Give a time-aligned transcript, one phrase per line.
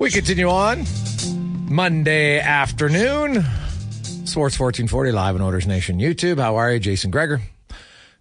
[0.00, 0.86] We continue on
[1.68, 3.44] Monday afternoon.
[4.24, 6.40] Sports 1440 live on Oilers Nation YouTube.
[6.40, 6.78] How are you?
[6.78, 7.42] Jason Gregor.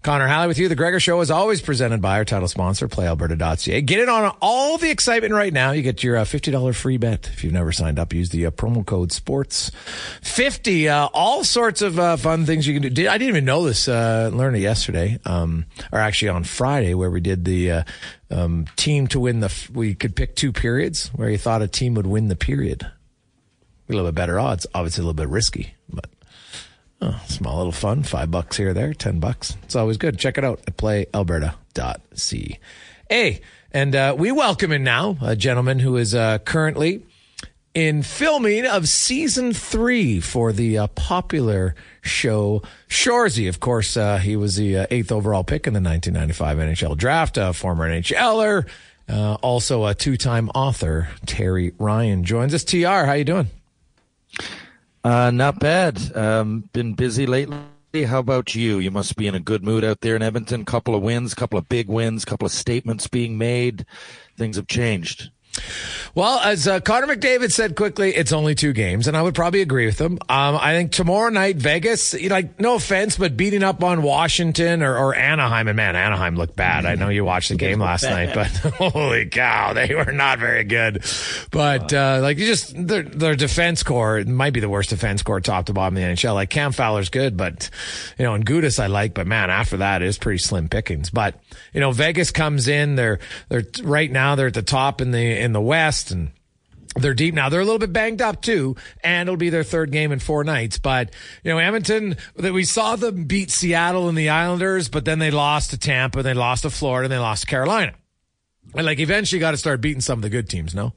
[0.02, 0.70] Connor Halley with you.
[0.70, 3.82] The Gregor Show is always presented by our title sponsor, PlayAlberta.ca.
[3.82, 5.72] Get in on all the excitement right now.
[5.72, 7.28] You get your uh, $50 free bet.
[7.28, 10.88] If you've never signed up, use the uh, promo code SPORTS50.
[10.88, 13.10] Uh, all sorts of uh, fun things you can do.
[13.10, 13.90] I didn't even know this.
[13.90, 17.84] Uh, learned it yesterday, um, or actually on Friday, where we did the uh,
[18.32, 19.54] um, team to win the.
[19.74, 22.84] We could pick two periods where you thought a team would win the period.
[22.84, 22.92] A
[23.90, 24.66] little bit better odds.
[24.74, 26.06] Obviously, a little bit risky, but
[27.02, 28.04] Oh, small little fun.
[28.04, 29.56] Five bucks here there, ten bucks.
[29.64, 30.20] It's always good.
[30.20, 32.60] Check it out at playalberta.ca.
[33.72, 37.04] And uh, we welcome in now a gentleman who is uh, currently
[37.74, 43.48] in filming of season three for the uh, popular show Shoresy.
[43.48, 47.38] Of course, uh, he was the uh, eighth overall pick in the 1995 NHL draft,
[47.38, 48.68] a former NHLer,
[49.08, 51.10] uh, also a two-time author.
[51.26, 52.64] Terry Ryan joins us.
[52.64, 53.48] Tr, how you doing?
[55.04, 56.16] Uh, not bad.
[56.16, 57.58] Um, been busy lately.
[58.06, 58.80] How about you?
[58.80, 60.66] You must be in a good mood out there in Edmonton.
[60.66, 63.86] Couple of wins, couple of big wins, couple of statements being made.
[64.38, 65.32] Things have changed.
[66.16, 69.62] Well, as uh, Connor McDavid said quickly, it's only two games, and I would probably
[69.62, 70.14] agree with him.
[70.28, 74.98] Um, I think tomorrow night, Vegas, like, no offense, but beating up on Washington or,
[74.98, 76.86] or Anaheim, and man, Anaheim looked bad.
[76.86, 80.64] I know you watched the game last night, but holy cow, they were not very
[80.64, 81.04] good.
[81.52, 85.42] But, uh, like, you just, their, their defense core might be the worst defense core
[85.42, 86.34] top to bottom in the NHL.
[86.34, 87.70] Like, Cam Fowler's good, but,
[88.18, 91.12] you know, and Gudas I like, but man, after that, it's pretty slim pickings.
[91.12, 91.40] But,
[91.74, 93.20] you know, Vegas comes in, they're,
[93.50, 96.32] they're, right now, they're at the top in the, in the West, and
[96.96, 97.50] they're deep now.
[97.50, 100.44] They're a little bit banged up too, and it'll be their third game in four
[100.44, 100.80] nights.
[100.80, 105.20] But you know, Edmonton, that we saw them beat Seattle and the Islanders, but then
[105.20, 107.94] they lost to Tampa, they lost to Florida, and they lost to Carolina.
[108.76, 110.76] And like eventually, got to start beating some of the good teams.
[110.76, 110.94] No.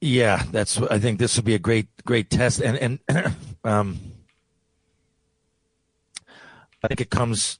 [0.00, 0.78] Yeah, that's.
[0.78, 3.34] I think this will be a great, great test, and and
[3.64, 3.98] um,
[6.82, 7.58] I think it comes.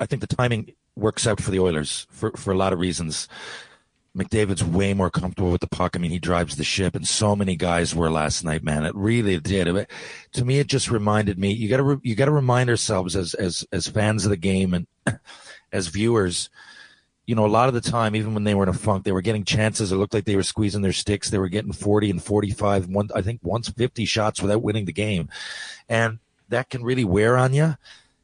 [0.00, 3.28] I think the timing works out for the Oilers for for a lot of reasons.
[4.16, 5.96] McDavid's way more comfortable with the puck.
[5.96, 8.84] I mean, he drives the ship, and so many guys were last night, man.
[8.84, 9.66] It really did.
[9.66, 9.90] It,
[10.34, 11.52] to me, it just reminded me.
[11.52, 14.36] You got to re, you got to remind ourselves as as as fans of the
[14.36, 14.86] game and
[15.72, 16.48] as viewers.
[17.26, 19.12] You know, a lot of the time, even when they were in a funk, they
[19.12, 19.90] were getting chances.
[19.90, 21.30] It looked like they were squeezing their sticks.
[21.30, 22.86] They were getting forty and forty-five.
[22.86, 25.28] One, I think, once fifty shots without winning the game,
[25.88, 26.18] and
[26.50, 27.76] that can really wear on you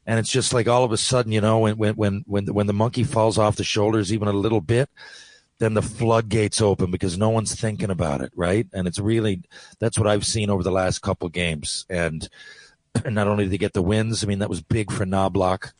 [0.07, 2.67] and it's just like all of a sudden, you know, when when when when when
[2.67, 4.91] the monkey falls off the shoulders even a little bit,
[5.61, 8.67] then the floodgates open because no one's thinking about it, right?
[8.73, 9.43] And it's really
[9.79, 11.87] that's what I've seen over the last couple games.
[11.89, 12.29] And
[13.07, 15.73] not only did they get the wins, I mean that was big for Knoblauch.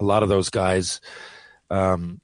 [0.00, 1.00] A lot of those guys,
[1.70, 2.20] um,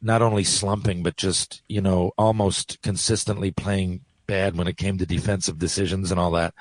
[0.00, 5.06] not only slumping, but just, you know, almost consistently playing bad when it came to
[5.06, 6.54] defensive decisions and all that.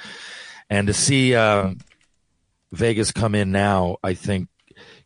[0.70, 1.76] And to see uh,
[2.72, 4.50] Vegas come in now, I think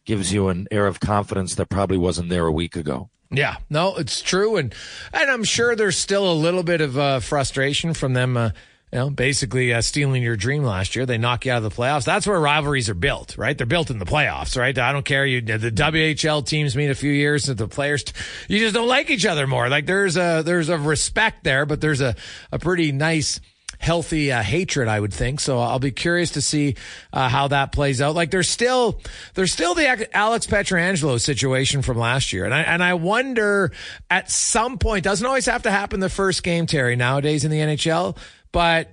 [0.06, 3.10] gives you an air of confidence that probably wasn't there a week ago.
[3.30, 4.74] Yeah, no, it's true, and
[5.14, 8.38] and I'm sure there's still a little bit of uh, frustration from them.
[8.38, 8.52] Uh,
[8.92, 11.06] you know, basically uh, stealing your dream last year.
[11.06, 12.06] They knock you out of the playoffs.
[12.06, 13.58] That's where rivalries are built, right?
[13.58, 14.78] They're built in the playoffs, right?
[14.78, 15.26] I don't care.
[15.26, 18.06] You the WHL teams meet a few years, the players
[18.48, 19.68] you just don't like each other more.
[19.68, 22.16] Like there's a there's a respect there, but there's a
[22.52, 23.42] a pretty nice
[23.78, 25.40] healthy uh, hatred, I would think.
[25.40, 26.76] So I'll be curious to see
[27.14, 28.16] uh, how that plays out.
[28.16, 29.00] Like there's still
[29.34, 33.72] there's still the Alex Pietrangelo situation from last year, and I and I wonder
[34.10, 36.96] at some point doesn't always have to happen the first game, Terry.
[36.96, 38.18] Nowadays in the NHL,
[38.52, 38.92] but.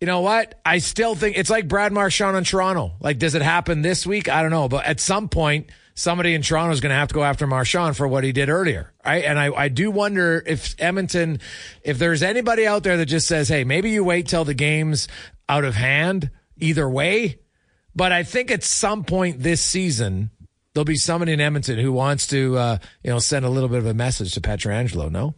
[0.00, 0.60] You know what?
[0.66, 2.92] I still think it's like Brad Marchand on Toronto.
[3.00, 4.28] Like, does it happen this week?
[4.28, 4.68] I don't know.
[4.68, 7.96] But at some point, somebody in Toronto is going to have to go after Marchand
[7.96, 8.92] for what he did earlier.
[9.04, 9.24] Right.
[9.24, 11.40] And I, I do wonder if Edmonton,
[11.82, 15.08] if there's anybody out there that just says, Hey, maybe you wait till the game's
[15.48, 17.38] out of hand either way.
[17.94, 20.30] But I think at some point this season,
[20.74, 23.78] there'll be somebody in Edmonton who wants to, uh, you know, send a little bit
[23.78, 25.10] of a message to Pietrangelo.
[25.10, 25.34] No?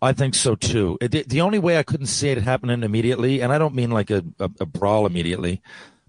[0.00, 0.96] I think so too.
[1.00, 4.10] The, the only way I couldn't see it happening immediately, and I don't mean like
[4.10, 5.62] a, a, a brawl immediately,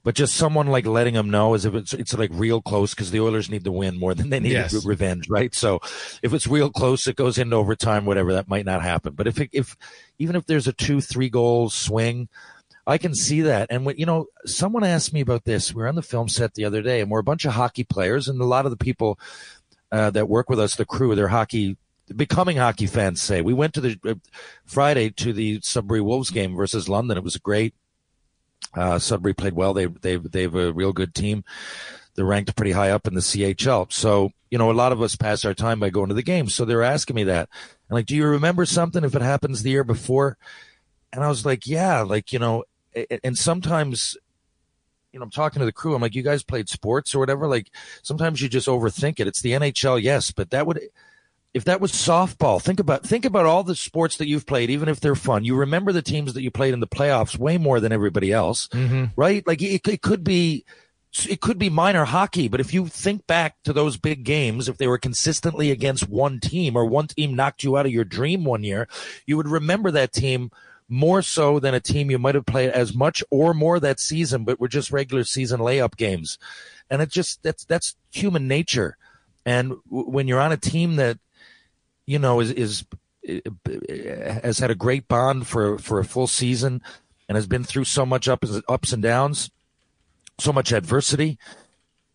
[0.07, 3.11] but just someone like letting them know as if it's it's like real close because
[3.11, 4.85] the Oilers need to win more than they need yes.
[4.85, 5.53] revenge, right?
[5.53, 5.81] So
[6.23, 8.31] if it's real close, it goes into overtime, whatever.
[8.31, 9.15] That might not happen.
[9.15, 9.75] But if it, if
[10.17, 12.29] even if there's a two three goal swing,
[12.87, 13.67] I can see that.
[13.69, 15.73] And when you know, someone asked me about this.
[15.73, 17.83] We were on the film set the other day, and we're a bunch of hockey
[17.83, 19.19] players, and a lot of the people
[19.91, 21.75] uh, that work with us, the crew, they're hockey
[22.15, 24.13] becoming hockey fans say we went to the uh,
[24.63, 27.17] Friday to the Sudbury Wolves game versus London.
[27.17, 27.73] It was great.
[28.73, 29.73] Uh, Sudbury played well.
[29.73, 31.43] They they they have a real good team.
[32.15, 33.91] They're ranked pretty high up in the CHL.
[33.91, 36.55] So you know, a lot of us pass our time by going to the games.
[36.55, 37.49] So they're asking me that,
[37.89, 40.37] and like, do you remember something if it happens the year before?
[41.13, 42.63] And I was like, yeah, like you know,
[43.23, 44.17] and sometimes
[45.11, 45.95] you know, I'm talking to the crew.
[45.95, 47.47] I'm like, you guys played sports or whatever.
[47.47, 47.71] Like,
[48.03, 49.27] sometimes you just overthink it.
[49.27, 50.79] It's the NHL, yes, but that would
[51.57, 54.87] if that was softball, think about think about all the sports that you've played, even
[54.87, 55.43] if they're fun.
[55.43, 58.67] You remember the teams that you played in the playoffs way more than everybody else,
[58.69, 59.05] mm-hmm.
[59.15, 59.45] right?
[59.45, 60.65] Like it, it could be
[61.27, 64.77] it could be minor hockey, but if you think back to those big games, if
[64.77, 68.43] they were consistently against one team or one team knocked you out of your dream
[68.43, 68.87] one year,
[69.25, 70.51] you would remember that team
[70.89, 74.45] more so than a team you might have played as much or more that season,
[74.45, 76.37] but were just regular season layup games.
[76.89, 78.97] And it just that's that's human nature.
[79.45, 81.17] And w- when you're on a team that
[82.07, 82.85] you know, is, is
[84.43, 86.81] has had a great bond for for a full season
[87.27, 89.51] and has been through so much ups ups and downs,
[90.39, 91.37] so much adversity.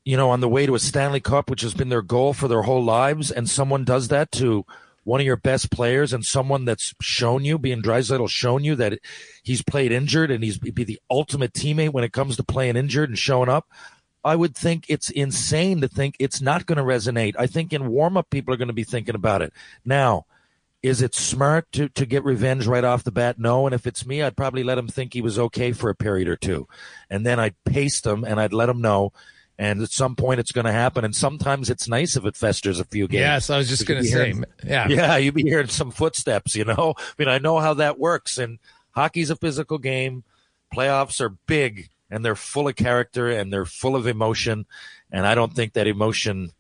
[0.05, 2.49] You know, on the way to a Stanley Cup, which has been their goal for
[2.49, 4.67] their whole lives, and someone does that to
[5.05, 8.99] one of your best players and someone that's shown you, being Draisaitl, shown you that
[9.43, 13.11] he's played injured and he's be the ultimate teammate when it comes to playing injured
[13.11, 13.69] and showing up.
[14.25, 17.35] I would think it's insane to think it's not going to resonate.
[17.39, 19.53] I think in warm up, people are going to be thinking about it.
[19.85, 20.27] Now,
[20.83, 23.39] is it smart to, to get revenge right off the bat?
[23.39, 23.67] No.
[23.67, 26.29] And if it's me, I'd probably let him think he was okay for a period
[26.29, 26.67] or two.
[27.09, 29.13] And then I'd paste him and I'd let him know.
[29.59, 31.05] And at some point, it's going to happen.
[31.05, 33.21] And sometimes it's nice if it festers a few games.
[33.21, 34.89] Yes, I was just going to say, hearing, yeah.
[34.91, 36.95] Yeah, you'd be hearing some footsteps, you know?
[36.97, 38.39] I mean, I know how that works.
[38.39, 38.58] And
[38.91, 40.25] hockey's a physical game.
[40.75, 44.67] Playoffs are big and they're full of character and they're full of emotion.
[45.11, 46.53] And I don't think that emotion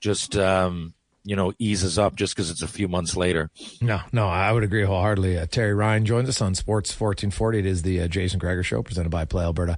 [0.00, 0.94] just, um,
[1.24, 3.50] you know, eases up just because it's a few months later.
[3.80, 5.38] No, no, I would agree wholeheartedly.
[5.38, 7.58] Uh, Terry Ryan joins us on Sports 1440.
[7.58, 9.76] It is the uh, Jason Gregor Show presented by Play Alberta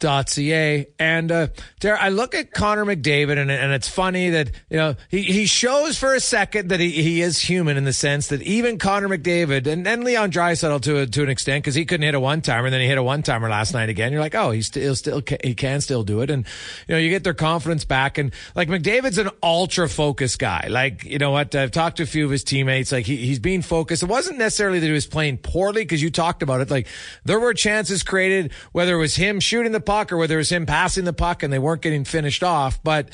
[0.00, 1.48] ca and uh
[1.84, 5.98] I look at Connor McDavid and and it's funny that you know he he shows
[5.98, 9.66] for a second that he, he is human in the sense that even Connor McDavid
[9.66, 12.40] and, and Leon Draisaitl to a, to an extent because he couldn't hit a one
[12.40, 14.12] timer and then he hit a one timer last night again.
[14.12, 16.30] You're like oh he's still still he can still do it.
[16.30, 16.46] And
[16.88, 20.66] you know you get their confidence back and like McDavid's an ultra focused guy.
[20.68, 21.54] Like you know what?
[21.54, 22.92] I've talked to a few of his teammates.
[22.92, 24.02] Like he, he's being focused.
[24.02, 26.70] It wasn't necessarily that he was playing poorly because you talked about it.
[26.70, 26.86] Like
[27.24, 30.52] there were chances created whether it was him shooting the puck or whether it was
[30.52, 32.80] him passing the puck and they weren't getting finished off.
[32.84, 33.08] But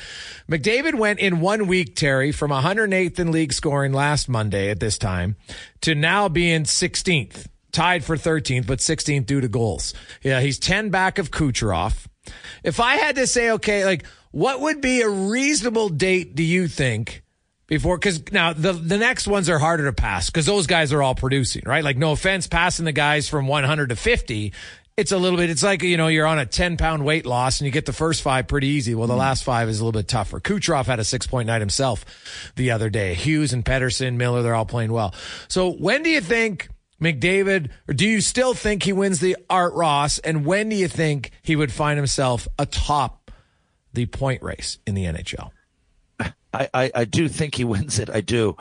[0.47, 4.99] McDavid went in one week, Terry, from 108th in league scoring last Monday at this
[4.99, 5.37] time
[5.81, 9.95] to now being 16th, tied for 13th, but 16th due to goals.
[10.21, 12.05] Yeah, he's 10 back of Kucherov.
[12.63, 16.67] If I had to say, okay, like, what would be a reasonable date, do you
[16.67, 17.23] think?
[17.67, 21.03] before because now the the next ones are harder to pass because those guys are
[21.03, 24.53] all producing right like no offense passing the guys from 100 to 50
[24.97, 27.59] it's a little bit, it's like, you know, you're on a 10 pound weight loss
[27.59, 28.95] and you get the first five pretty easy.
[28.95, 29.19] Well, the mm.
[29.19, 30.39] last five is a little bit tougher.
[30.39, 32.03] Kucherov had a six point night himself
[32.55, 33.13] the other day.
[33.13, 35.13] Hughes and Pettersson, Miller, they're all playing well.
[35.47, 36.69] So when do you think
[37.01, 40.17] McDavid, or do you still think he wins the Art Ross?
[40.19, 43.29] And when do you think he would find himself atop
[43.93, 45.51] the point race in the NHL?
[46.53, 48.09] I, I, I do think he wins it.
[48.09, 48.57] I do.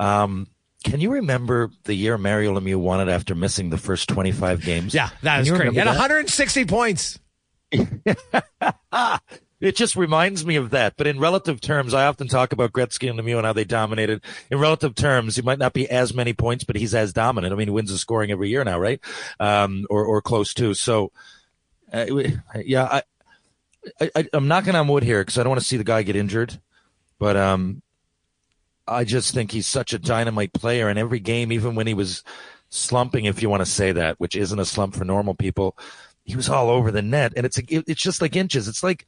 [0.00, 0.48] Um,
[0.86, 4.94] can you remember the year Mario Lemieux won it after missing the first 25 games?
[4.94, 5.72] Yeah, that is great.
[5.72, 7.18] He had 160 points.
[7.72, 10.94] it just reminds me of that.
[10.96, 14.22] But in relative terms, I often talk about Gretzky and Lemieux and how they dominated.
[14.48, 17.52] In relative terms, he might not be as many points, but he's as dominant.
[17.52, 19.00] I mean, he wins the scoring every year now, right?
[19.40, 20.72] Um, or, or close to.
[20.74, 21.10] So,
[21.92, 22.06] uh,
[22.64, 23.00] yeah,
[24.00, 26.04] I, I, I'm knocking on wood here because I don't want to see the guy
[26.04, 26.60] get injured.
[27.18, 27.82] But um,
[28.88, 30.88] I just think he's such a dynamite player.
[30.88, 32.22] And every game, even when he was
[32.68, 35.76] slumping, if you want to say that, which isn't a slump for normal people,
[36.24, 37.32] he was all over the net.
[37.36, 38.68] And it's a, it's just like inches.
[38.68, 39.06] It's like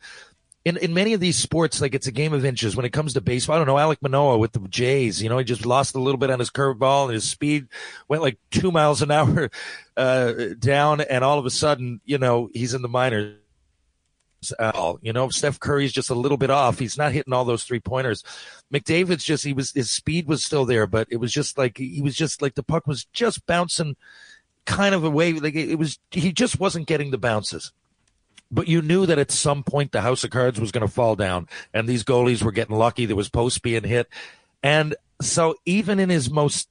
[0.65, 2.77] in, in many of these sports, like it's a game of inches.
[2.77, 5.39] When it comes to baseball, I don't know, Alek Manoah with the Jays, you know,
[5.39, 7.67] he just lost a little bit on his curveball and his speed
[8.09, 9.51] went like two miles an hour
[9.97, 11.01] uh, down.
[11.01, 13.37] And all of a sudden, you know, he's in the minors
[14.59, 14.99] all.
[15.03, 16.79] You know, Steph Curry's just a little bit off.
[16.79, 18.23] He's not hitting all those three pointers.
[18.73, 22.01] McDavid's just he was his speed was still there, but it was just like he
[22.03, 23.97] was just like the puck was just bouncing
[24.65, 25.33] kind of away.
[25.33, 27.73] Like it was he just wasn't getting the bounces.
[28.51, 31.17] But you knew that at some point the house of cards was going to fall
[31.17, 33.05] down, and these goalies were getting lucky.
[33.05, 34.09] There was post being hit,
[34.63, 36.69] and so even in his most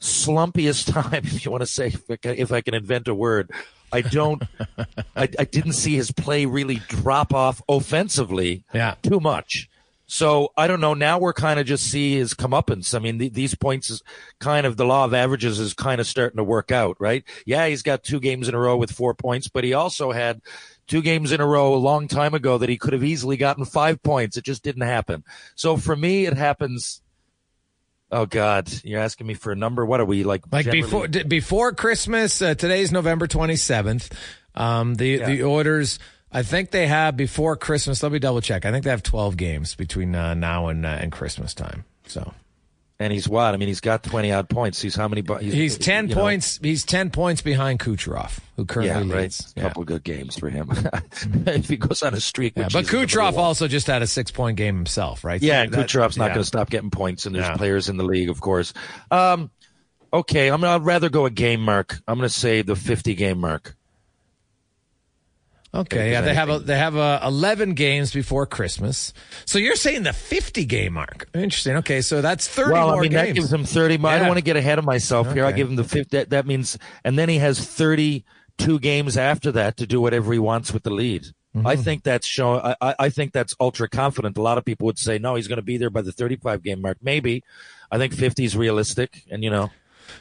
[0.00, 3.50] slumpiest time, if you want to say, if I can invent a word,
[3.92, 4.42] I don't.
[5.16, 8.64] I, I, didn't see his play really drop off offensively.
[8.74, 8.96] Yeah.
[9.02, 9.68] too much.
[10.06, 10.94] So I don't know.
[10.94, 12.94] Now we're kind of just see his comeuppance.
[12.94, 14.02] I mean, the, these points is
[14.38, 17.24] kind of the law of averages is kind of starting to work out, right?
[17.44, 20.40] Yeah, he's got two games in a row with four points, but he also had
[20.86, 23.64] two games in a row a long time ago that he could have easily gotten
[23.64, 24.36] five points.
[24.36, 25.24] It just didn't happen.
[25.56, 27.02] So for me, it happens
[28.10, 29.84] Oh God, you're asking me for a number.
[29.84, 30.44] What are we like?
[30.50, 30.82] Like generally?
[30.82, 32.40] before before Christmas.
[32.40, 34.12] Uh, today's November 27th.
[34.54, 35.26] Um, the yeah.
[35.26, 35.98] the Oilers.
[36.30, 38.02] I think they have before Christmas.
[38.02, 38.64] Let me double check.
[38.64, 41.84] I think they have 12 games between uh, now and uh, and Christmas time.
[42.06, 42.32] So
[42.98, 43.52] and he's what?
[43.52, 44.80] I mean, he's got twenty odd points.
[44.80, 45.22] He's how many?
[45.40, 46.60] He's, he's ten points.
[46.60, 46.68] Know?
[46.68, 49.52] He's ten points behind Kucherov, who currently yeah, leads.
[49.56, 50.70] A couple good games for him
[51.46, 52.54] if he goes on a streak.
[52.56, 55.42] Yeah, but Kucherov also just had a six point game himself, right?
[55.42, 57.56] Yeah, and Kucherov's not going to stop getting points, and there's yeah.
[57.56, 58.72] players in the league, of course.
[59.10, 59.50] Um,
[60.12, 60.64] okay, I'm.
[60.64, 61.98] I'd rather go a game mark.
[62.08, 63.76] I'm going to say the fifty game mark.
[65.74, 69.12] Okay, yeah, they have a, they have a 11 games before Christmas.
[69.44, 71.28] So you're saying the 50 game mark?
[71.34, 71.76] Interesting.
[71.76, 73.28] Okay, so that's 30 well, more I mean, games.
[73.28, 73.96] that gives him 30.
[73.96, 74.08] Yeah.
[74.08, 75.36] I don't want to get ahead of myself okay.
[75.36, 75.44] here.
[75.44, 76.16] I give him the 50.
[76.16, 80.38] That, that means, and then he has 32 games after that to do whatever he
[80.38, 81.24] wants with the lead.
[81.54, 81.66] Mm-hmm.
[81.66, 82.60] I think that's showing.
[82.80, 84.36] I, I think that's ultra confident.
[84.36, 86.62] A lot of people would say no, he's going to be there by the 35
[86.62, 86.98] game mark.
[87.02, 87.42] Maybe.
[87.90, 89.70] I think 50 is realistic, and you know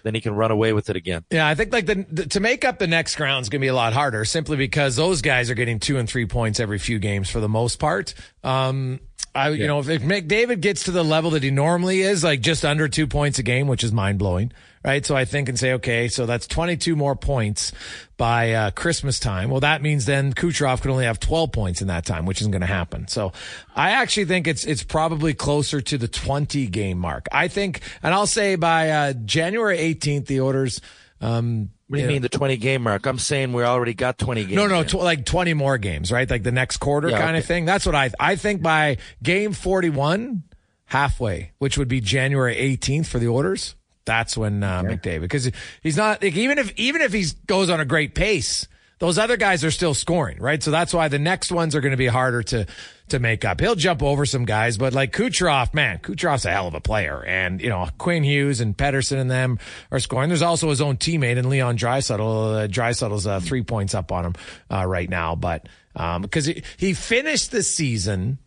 [0.04, 1.24] then he can run away with it again.
[1.32, 3.65] Yeah, I think like the, the to make up the next ground is going to
[3.65, 6.80] be a lot harder simply because those guys are getting two and three points every
[6.80, 8.13] few games for the most part.
[8.44, 9.00] Um,
[9.34, 12.39] I, you know, if, if McDavid gets to the level that he normally is, like
[12.39, 14.54] just under two points a game, which is mind blowing,
[14.86, 15.04] right?
[15.04, 17.72] So I think and say, okay, so that's 22 more points
[18.18, 19.50] by uh, Christmas time.
[19.50, 22.51] Well, that means then Kucherov could only have 12 points in that time, which isn't
[22.51, 23.08] going to happen.
[23.08, 23.34] So
[23.75, 27.27] I actually think it's, it's probably closer to the 20 game mark.
[27.32, 30.80] I think, and I'll say by uh, January 18th, the Oilers,
[31.20, 33.08] um, what do you, mean the 20 game mark?
[33.08, 34.56] I'm saying we already got 20 games.
[34.56, 36.30] No, no, tw- like 20 more games, right?
[36.30, 37.39] Like the next quarter yeah, kind okay.
[37.39, 37.65] of thing.
[37.65, 40.44] That's what I I think by game 41
[40.86, 43.75] halfway, which would be January 18th for the Oilers.
[44.06, 44.96] That's when uh, okay.
[44.96, 48.68] McDavid because he's not like, even if even if he goes on a great pace,
[49.00, 50.62] those other guys are still scoring, right?
[50.62, 52.66] So that's why the next ones are going to be harder to
[53.10, 53.60] to make up.
[53.60, 57.24] He'll jump over some guys, but like Kucherov, man, Kucherov's a hell of a player.
[57.24, 59.60] And, you know, Quinn Hughes and Pettersson and them
[59.92, 60.30] are scoring.
[60.30, 63.26] There's also his own teammate and Leon Draisaitl.
[63.26, 64.36] Uh, uh, three points up on him
[64.72, 65.36] uh, right now.
[65.36, 68.40] But because um, he, he finished the season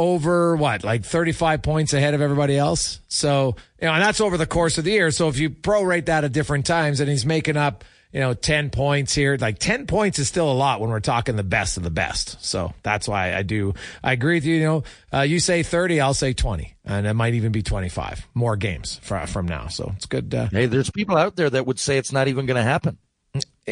[0.00, 3.00] over what, like 35 points ahead of everybody else.
[3.08, 5.10] So, you know, and that's over the course of the year.
[5.10, 8.70] So if you prorate that at different times and he's making up– you know, 10
[8.70, 9.36] points here.
[9.40, 12.44] Like 10 points is still a lot when we're talking the best of the best.
[12.44, 14.56] So that's why I do, I agree with you.
[14.56, 18.28] You know, uh, you say 30, I'll say 20 and it might even be 25
[18.34, 19.68] more games from, from now.
[19.68, 20.34] So it's good.
[20.34, 22.98] Uh, hey, there's people out there that would say it's not even going to happen.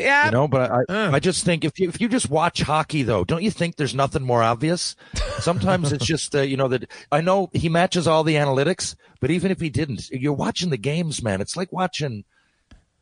[0.02, 1.10] Yeah, you know, but I, uh.
[1.12, 3.94] I just think if you if you just watch hockey though, don't you think there's
[3.94, 4.96] nothing more obvious?
[5.38, 9.30] Sometimes it's just uh, you know that I know he matches all the analytics, but
[9.30, 11.40] even if he didn't, you're watching the games, man.
[11.40, 12.24] It's like watching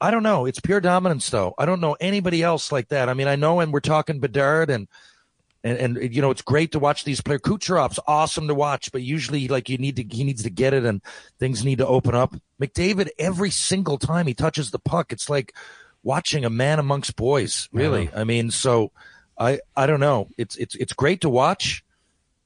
[0.01, 0.45] I don't know.
[0.45, 1.55] It's pure dominance, though.
[1.59, 3.09] I don't know anybody else like that.
[3.09, 4.89] I mean, I know, and we're talking Bedard, and
[5.65, 7.41] and and you know, it's great to watch these players.
[7.41, 10.85] Kucherov's awesome to watch, but usually, like you need to, he needs to get it,
[10.85, 11.03] and
[11.39, 12.35] things need to open up.
[12.61, 15.55] McDavid, every single time he touches the puck, it's like
[16.07, 17.69] watching a man amongst boys.
[17.73, 18.93] Really, I mean, so
[19.39, 20.29] I I don't know.
[20.39, 21.85] It's it's it's great to watch,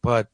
[0.03, 0.29] but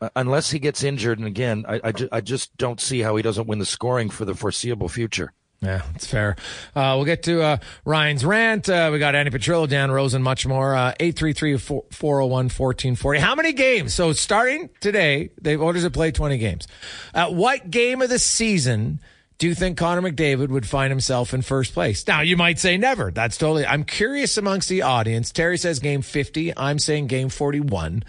[0.00, 3.16] uh, unless he gets injured, and again, I I, ju- I just don't see how
[3.16, 5.32] he doesn't win the scoring for the foreseeable future.
[5.60, 6.36] Yeah, it's fair.
[6.76, 7.56] Uh, we'll get to uh,
[7.86, 8.68] Ryan's rant.
[8.68, 10.74] Uh, we got Andy Petrillo, Dan Rosen, much more.
[10.74, 13.18] Uh, 833-401-1440.
[13.18, 13.94] How many games?
[13.94, 16.68] So starting today, they've orders to play 20 games.
[17.14, 19.00] At what game of the season
[19.38, 22.06] do you think Connor McDavid would find himself in first place?
[22.06, 23.10] Now, you might say never.
[23.10, 23.66] That's totally.
[23.66, 25.32] I'm curious amongst the audience.
[25.32, 26.56] Terry says game 50.
[26.56, 28.04] I'm saying game 41.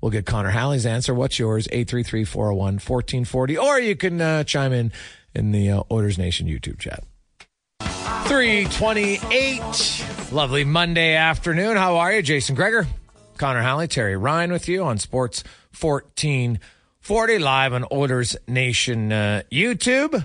[0.00, 1.14] We'll get Connor Halley's answer.
[1.14, 1.68] What's yours?
[1.68, 3.62] 833-401-1440.
[3.62, 4.92] Or you can uh, chime in
[5.34, 7.04] in the uh, Oilers Nation YouTube chat.
[7.80, 10.32] 328.
[10.32, 11.76] Lovely Monday afternoon.
[11.76, 12.22] How are you?
[12.22, 12.86] Jason Gregor,
[13.36, 15.42] Connor Halley, Terry Ryan with you on Sports
[15.78, 20.24] 1440 live on Oilers Nation uh, YouTube.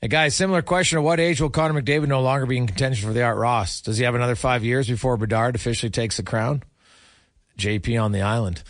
[0.00, 0.96] Hey guys, similar question.
[0.98, 3.80] At what age will Connor McDavid no longer be in contention for the Art Ross?
[3.80, 6.62] Does he have another five years before Bedard officially takes the crown?
[7.58, 8.62] JP on the island.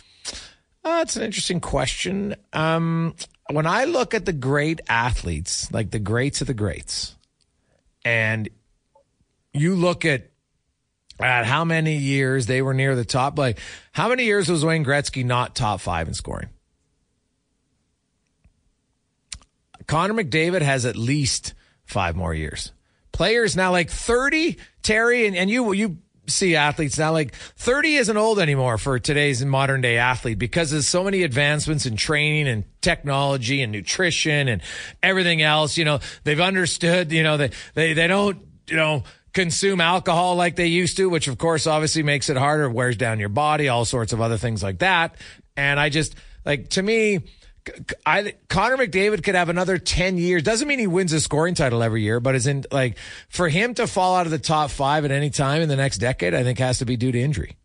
[0.83, 2.35] Uh, that's an interesting question.
[2.51, 3.13] Um,
[3.51, 7.15] when I look at the great athletes, like the greats of the greats,
[8.03, 8.49] and
[9.53, 10.31] you look at
[11.19, 13.59] at how many years they were near the top, like
[13.91, 16.49] how many years was Wayne Gretzky not top five in scoring?
[19.89, 22.71] Connor McDavid has at least five more years.
[23.11, 28.15] Players now like 30, Terry, and, and you you see athletes now like 30 isn't
[28.15, 32.65] old anymore for today's modern day athlete because there's so many advancements in training and
[32.81, 34.61] technology and nutrition and
[35.01, 39.01] everything else you know they've understood you know they they, they don't you know
[39.33, 43.19] consume alcohol like they used to which of course obviously makes it harder wears down
[43.19, 45.15] your body all sorts of other things like that
[45.57, 46.13] and i just
[46.45, 47.21] like to me
[48.05, 50.43] I Connor McDavid could have another 10 years.
[50.43, 52.97] Doesn't mean he wins a scoring title every year, but is in like
[53.29, 55.97] for him to fall out of the top 5 at any time in the next
[55.97, 57.57] decade, I think has to be due to injury.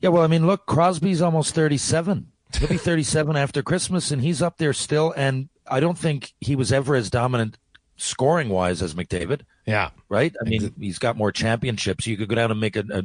[0.00, 2.28] Yeah, well, I mean, look, Crosby's almost 37.
[2.58, 6.56] He'll be 37 after Christmas and he's up there still and I don't think he
[6.56, 7.58] was ever as dominant
[7.96, 9.42] scoring wise as McDavid.
[9.66, 9.90] Yeah.
[10.08, 10.34] Right?
[10.40, 12.06] I mean, he's got more championships.
[12.06, 13.04] You could go down and make a, a,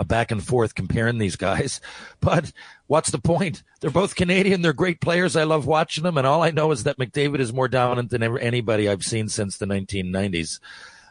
[0.00, 1.80] a, back and forth comparing these guys.
[2.20, 2.52] But
[2.90, 3.62] what's the point?
[3.80, 4.62] They're both Canadian.
[4.62, 5.36] They're great players.
[5.36, 6.18] I love watching them.
[6.18, 9.28] And all I know is that McDavid is more dominant than ever, anybody I've seen
[9.28, 10.58] since the 1990s.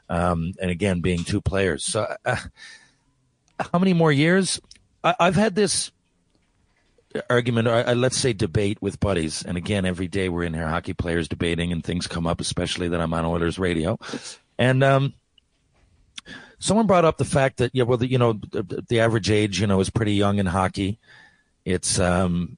[0.09, 1.85] Um, and again, being two players.
[1.85, 2.35] So, uh,
[3.71, 4.59] how many more years?
[5.05, 5.91] I, I've had this
[7.29, 9.43] argument, or uh, let's say debate with buddies.
[9.43, 12.89] And again, every day we're in here, hockey players debating, and things come up, especially
[12.89, 13.97] that I'm on Oilers radio.
[14.57, 15.13] And um,
[16.59, 19.61] someone brought up the fact that, yeah, well, the, you know, the, the, average age,
[19.61, 20.99] you know, is pretty young in hockey.
[21.69, 22.57] It's um,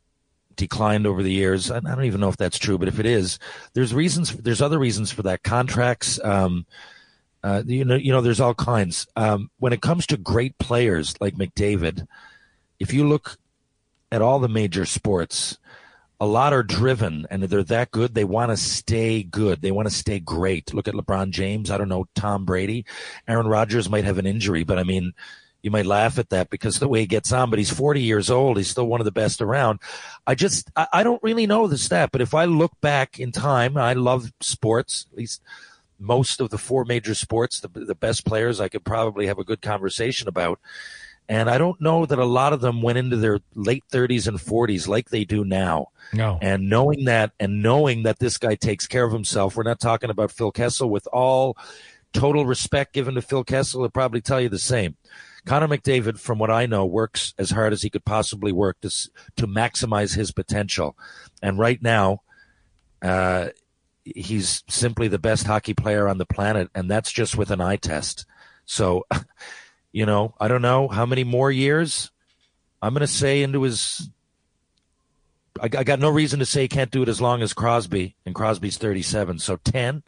[0.56, 1.70] declined over the years.
[1.70, 3.40] I, don't even know if that's true, but if it is,
[3.74, 4.36] there's reasons.
[4.36, 5.44] There's other reasons for that.
[5.44, 6.20] Contracts.
[6.24, 6.66] Um,
[7.44, 9.08] uh, you know, you know, there's all kinds.
[9.16, 12.08] Um, when it comes to great players like McDavid,
[12.80, 13.38] if you look
[14.12, 15.58] at all the major sports,
[16.20, 18.14] a lot are driven and they're that good.
[18.14, 19.62] They want to stay good.
[19.62, 20.74] They want to stay great.
[20.74, 21.72] Look at LeBron James.
[21.72, 22.86] I don't know, Tom Brady.
[23.28, 25.14] Aaron Rodgers might have an injury, but I mean,
[25.64, 28.30] you might laugh at that because the way he gets on, but he's 40 years
[28.30, 28.58] old.
[28.58, 29.80] He's still one of the best around.
[30.26, 33.32] I just, I, I don't really know the stat, but if I look back in
[33.32, 35.42] time, I love sports, at least
[36.00, 39.44] most of the four major sports, the, the best players I could probably have a
[39.44, 40.60] good conversation about.
[41.30, 44.38] And I don't know that a lot of them went into their late 30s and
[44.38, 45.88] 40s like they do now.
[46.12, 46.40] No.
[46.42, 50.10] And knowing that, and knowing that this guy takes care of himself, we're not talking
[50.10, 51.56] about Phil Kessel with all
[52.14, 54.98] total respect given to Phil Kessel, he'll probably tell you the same.
[55.46, 58.90] Connor McDavid, from what I know, works as hard as he could possibly work to
[59.38, 60.96] to maximize his potential.
[61.42, 62.22] And right now,
[63.02, 63.50] uh,
[64.04, 67.78] he's simply the best hockey player on the planet, and that's just with an eye
[67.78, 68.26] test.
[68.66, 69.06] So
[69.92, 72.12] you know, I don't know how many more years.
[72.82, 74.10] I'm going to say into his.
[75.60, 78.16] I, I, got no reason to say he can't do it as long as Crosby,
[78.26, 80.04] and Crosby's 37, so 10.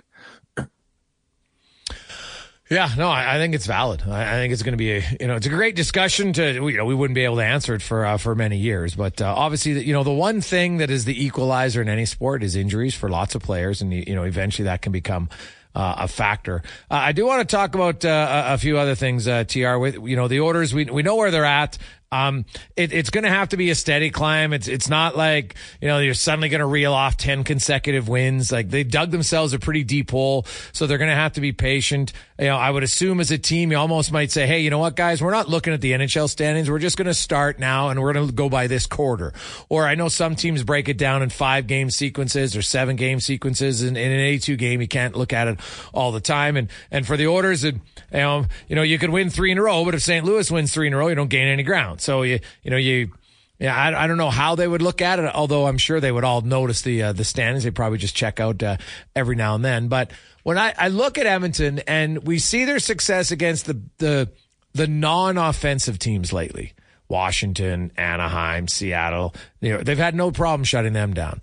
[2.70, 4.04] Yeah, no, I, I, think it's valid.
[4.08, 6.54] I, I, think it's going to be a, you know, it's a great discussion to,
[6.54, 9.22] you know, we wouldn't be able to answer it for, uh, for many years, but,
[9.22, 12.56] uh, obviously, you know, the one thing that is the equalizer in any sport is
[12.56, 13.82] injuries for lots of players.
[13.82, 15.30] And, you know, eventually that can become,
[15.76, 16.62] uh, a factor.
[16.90, 19.78] Uh, I do want to talk about uh, a few other things, uh, Tr.
[19.78, 21.78] With you know the Oilers, we we know where they're at.
[22.14, 22.46] Um,
[22.76, 24.54] it, it's going to have to be a steady climb.
[24.54, 28.52] It's it's not like you know you're suddenly going to reel off ten consecutive wins.
[28.52, 31.52] Like they dug themselves a pretty deep hole, so they're going to have to be
[31.52, 32.14] patient.
[32.38, 34.78] You know, I would assume as a team, you almost might say, "Hey, you know
[34.78, 36.70] what, guys, we're not looking at the NHL standings.
[36.70, 39.34] We're just going to start now, and we're going to go by this quarter."
[39.70, 43.20] Or I know some teams break it down in five game sequences or seven game
[43.22, 43.82] sequences.
[43.82, 45.60] And in an 82 game, you can't look at it
[45.94, 46.58] all the time.
[46.58, 47.76] And and for the Oilers, it,
[48.12, 50.24] you know, you know, you could win three in a row, but if St.
[50.24, 52.02] Louis wins three in a row, you don't gain any ground.
[52.04, 53.12] So you you know you.
[53.60, 56.12] Yeah, I, I don't know how they would look at it, although I'm sure they
[56.12, 57.64] would all notice the uh, the standings.
[57.64, 58.78] They probably just check out uh,
[59.16, 59.88] every now and then.
[59.88, 60.12] But
[60.42, 64.30] when I, I look at Edmonton and we see their success against the the
[64.74, 66.74] the non-offensive teams lately,
[67.08, 71.42] Washington, Anaheim, Seattle, you know, they've had no problem shutting them down.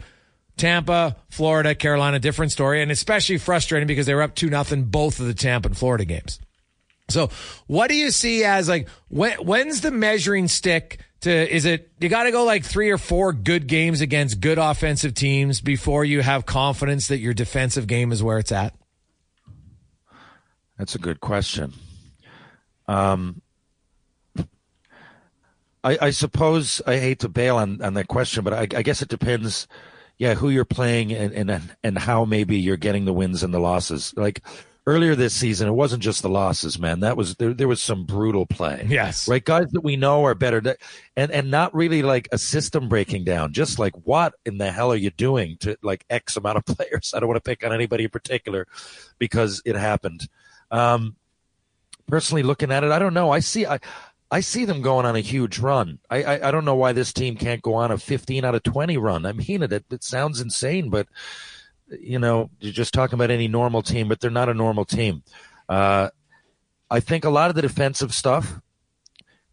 [0.56, 5.18] Tampa, Florida, Carolina, different story, and especially frustrating because they were up two nothing both
[5.20, 6.38] of the Tampa and Florida games.
[7.10, 7.30] So,
[7.66, 11.30] what do you see as like when, when's the measuring stick to?
[11.30, 15.14] Is it you got to go like three or four good games against good offensive
[15.14, 18.74] teams before you have confidence that your defensive game is where it's at?
[20.78, 21.74] That's a good question.
[22.88, 23.42] Um,
[25.84, 29.02] I, I suppose I hate to bail on, on that question, but I, I guess
[29.02, 29.66] it depends.
[30.18, 33.58] Yeah, who you're playing and, and and how maybe you're getting the wins and the
[33.58, 34.12] losses.
[34.16, 34.42] Like
[34.90, 37.00] earlier this season, it wasn't just the losses, man.
[37.00, 37.54] That was there.
[37.54, 38.84] There was some brutal play.
[38.88, 39.44] Yes, right.
[39.44, 40.76] Guys that we know are better,
[41.16, 43.52] and and not really like a system breaking down.
[43.52, 47.12] Just like what in the hell are you doing to like X amount of players?
[47.14, 48.66] I don't want to pick on anybody in particular
[49.18, 50.28] because it happened.
[50.72, 51.16] Um,
[52.08, 53.30] personally, looking at it, I don't know.
[53.30, 53.66] I see.
[53.66, 53.78] I
[54.30, 55.98] I see them going on a huge run.
[56.08, 58.62] I, I, I don't know why this team can't go on a 15 out of
[58.62, 59.24] 20 run.
[59.26, 59.62] I mean.
[59.62, 61.06] It, it sounds insane, but
[61.98, 65.22] you know, you're just talking about any normal team, but they're not a normal team.
[65.68, 66.10] Uh,
[66.90, 68.60] I think a lot of the defensive stuff,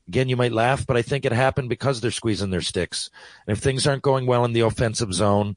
[0.08, 3.10] again, you might laugh, but I think it happened because they're squeezing their sticks.
[3.45, 5.56] And if things aren't going well in the offensive zone,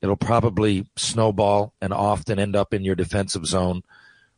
[0.00, 3.82] it'll probably snowball and often end up in your defensive zone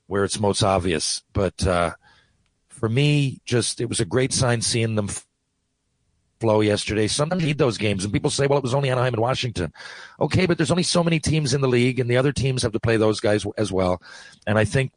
[0.07, 1.23] where it's most obvious.
[1.33, 1.93] But uh,
[2.69, 5.09] for me, just it was a great sign seeing them
[6.43, 7.07] flow yesterday.
[7.07, 9.73] Sometimes you need those games, and people say, "Well, it was only Anaheim and Washington."
[10.19, 12.73] Okay, but there's only so many teams in the league, and the other teams have
[12.73, 14.03] to play those guys as well.
[14.47, 14.91] And I think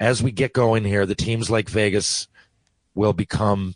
[0.00, 2.26] as we get going here, the teams like Vegas
[2.94, 3.74] will become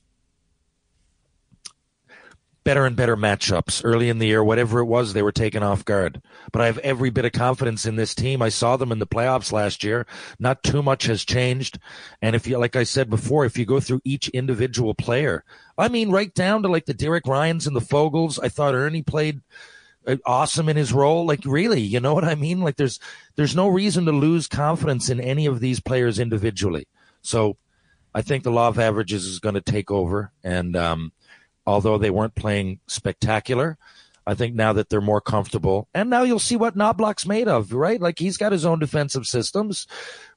[2.68, 4.44] better and better matchups early in the year.
[4.44, 6.20] Whatever it was, they were taken off guard.
[6.52, 8.42] But I have every bit of confidence in this team.
[8.42, 10.07] I saw them in the playoffs last year.
[10.38, 11.78] Not too much has changed.
[12.20, 15.44] And if you, like I said before, if you go through each individual player,
[15.78, 19.02] I mean, right down to like the Derek Ryans and the Foegeles, I thought Ernie
[19.02, 19.40] played
[20.07, 21.24] uh, awesome in his role.
[21.24, 22.61] Like really, you know what I mean?
[22.61, 23.00] Like there's,
[23.37, 26.87] there's no reason to lose confidence in any of these players individually.
[27.22, 27.57] So
[28.14, 30.33] I think the law of averages is going to take over.
[30.44, 31.12] And, um,
[31.68, 33.76] although they weren't playing spectacular.
[34.26, 37.72] I think now that they're more comfortable, and now you'll see what Knoblauch's made of,
[37.72, 38.00] right?
[38.00, 39.87] Like he's got his own defensive systems,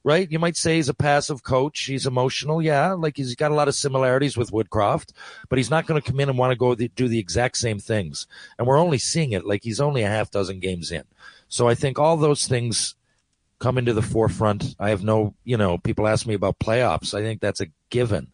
[0.02, 0.30] right?
[0.30, 1.80] You might say he's a passive coach.
[1.84, 2.92] He's emotional, yeah.
[2.92, 5.12] Like he's got a lot of similarities with Woodcroft,
[5.48, 7.58] but he's not going to come in and want to go the, do the exact
[7.58, 8.26] same things.
[8.58, 11.04] And we're only seeing it like he's only a half dozen games in.
[11.48, 12.94] So I think all those things
[13.58, 14.74] come into the forefront.
[14.78, 17.12] I have no, you know, people ask me about playoffs.
[17.12, 18.32] I think that's a given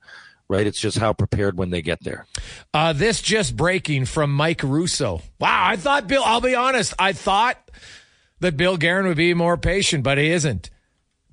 [0.49, 0.67] right?
[0.67, 2.27] It's just how prepared when they get there.
[2.73, 5.23] Uh, this just breaking from Mike Russo.
[5.39, 7.59] Wow, I thought Bill, I'll be honest, I thought
[8.41, 10.71] that Bill Guerin would be more patient, but he isn't.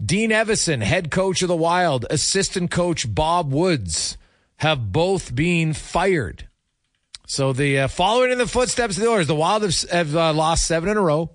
[0.04, 4.18] Dean Evason, head coach of the Wild, assistant coach Bob Woods
[4.58, 6.48] have both been fired.
[7.28, 10.34] So the uh, following in the footsteps of the Oilers, the Wild have, have uh,
[10.34, 11.32] lost seven in a row.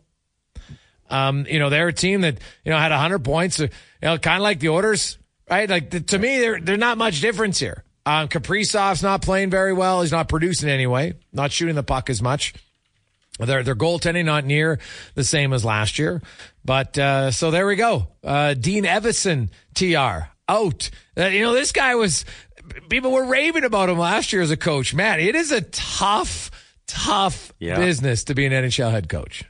[1.09, 3.59] Um, you know, they're a team that, you know, had 100 points.
[3.59, 3.69] You
[4.03, 5.19] know, kind of like the Oilers
[5.51, 5.69] right?
[5.69, 7.85] Like the, to me, there there's not much difference here.
[8.07, 10.03] Um, Kaprizov's not playing very well.
[10.03, 11.15] He's not producing anyway.
[11.33, 12.55] Not shooting the puck as much.
[13.39, 14.79] Their their goaltending not near
[15.15, 16.23] the same as last year.
[16.65, 18.09] But uh, so there we go.
[18.23, 20.91] Uh, Dean Evason, TR out.
[21.17, 22.25] Uh, you know this guy was.
[22.89, 24.95] People were raving about him last year as a coach.
[24.95, 26.53] Man, it is a tough,
[26.87, 27.77] tough yeah.
[27.77, 29.45] business to be an NHL head coach.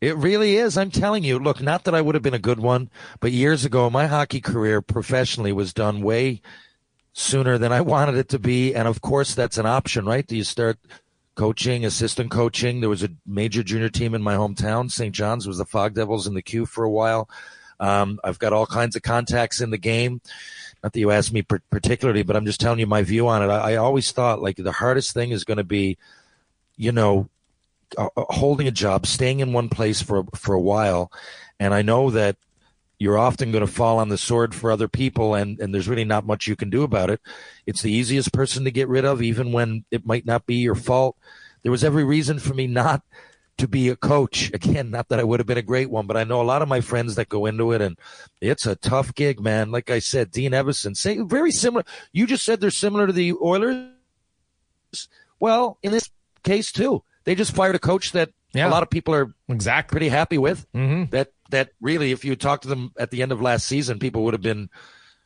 [0.00, 0.76] It really is.
[0.76, 1.38] I'm telling you.
[1.38, 4.40] Look, not that I would have been a good one, but years ago, my hockey
[4.40, 6.42] career professionally was done way
[7.12, 8.74] sooner than I wanted it to be.
[8.74, 10.26] And of course, that's an option, right?
[10.26, 10.78] Do you start
[11.34, 12.80] coaching, assistant coaching?
[12.80, 14.90] There was a major junior team in my hometown.
[14.90, 15.14] St.
[15.14, 17.28] John's was the Fog Devils in the queue for a while.
[17.80, 20.20] Um, I've got all kinds of contacts in the game.
[20.82, 23.48] Not that you asked me particularly, but I'm just telling you my view on it.
[23.48, 25.98] I, I always thought like the hardest thing is going to be,
[26.76, 27.28] you know,
[27.96, 31.10] uh, uh, holding a job, staying in one place for for a while,
[31.58, 32.36] and I know that
[32.98, 36.04] you're often going to fall on the sword for other people and, and there's really
[36.04, 37.20] not much you can do about it.
[37.66, 40.74] It's the easiest person to get rid of, even when it might not be your
[40.74, 41.16] fault.
[41.62, 43.02] There was every reason for me not
[43.58, 44.50] to be a coach.
[44.54, 46.62] Again, not that I would have been a great one, but I know a lot
[46.62, 47.98] of my friends that go into it and
[48.40, 49.70] it's a tough gig, man.
[49.70, 51.84] Like I said, Dean Evason, say very similar.
[52.12, 53.90] You just said they're similar to the Oilers.
[55.38, 56.10] Well, in this
[56.42, 58.66] case too, they just fired a coach that yeah.
[58.66, 60.66] a lot of people are exactly pretty happy with.
[60.72, 61.10] Mm-hmm.
[61.10, 64.24] That that really, if you talked to them at the end of last season, people
[64.24, 64.70] would have been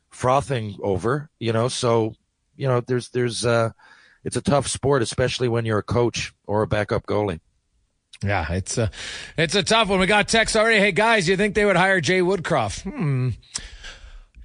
[0.08, 1.30] frothing over.
[1.38, 2.14] You know, so
[2.56, 3.70] you know, there's there's uh,
[4.24, 7.40] it's a tough sport, especially when you're a coach or a backup goalie.
[8.22, 8.90] Yeah, it's a
[9.36, 10.00] it's a tough one.
[10.00, 10.78] We got text already.
[10.78, 12.82] Hey guys, you think they would hire Jay Woodcroft?
[12.82, 13.30] Hmm.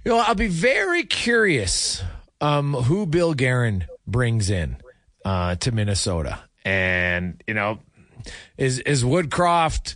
[0.03, 2.03] You know, I'll be very curious
[2.39, 4.77] um, who Bill Guerin brings in
[5.25, 7.79] uh, to Minnesota, and you know,
[8.57, 9.95] is is Woodcroft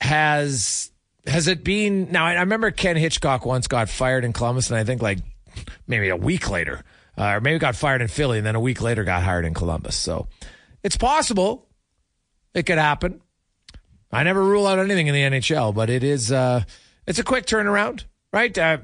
[0.00, 0.90] has
[1.26, 2.24] has it been now?
[2.24, 5.18] I remember Ken Hitchcock once got fired in Columbus, and I think like
[5.86, 6.82] maybe a week later,
[7.18, 9.54] uh, or maybe got fired in Philly, and then a week later got hired in
[9.54, 9.94] Columbus.
[9.94, 10.26] So
[10.82, 11.68] it's possible
[12.54, 13.20] it could happen.
[14.10, 16.62] I never rule out anything in the NHL, but it is uh,
[17.06, 18.56] it's a quick turnaround, right?
[18.56, 18.78] Uh,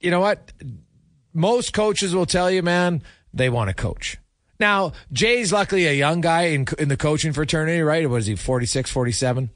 [0.00, 0.52] you know what?
[1.34, 3.02] Most coaches will tell you, man,
[3.34, 4.16] they want to coach.
[4.60, 8.08] Now, Jay's luckily a young guy in, in the coaching fraternity, right?
[8.08, 9.50] Was he 46, 47?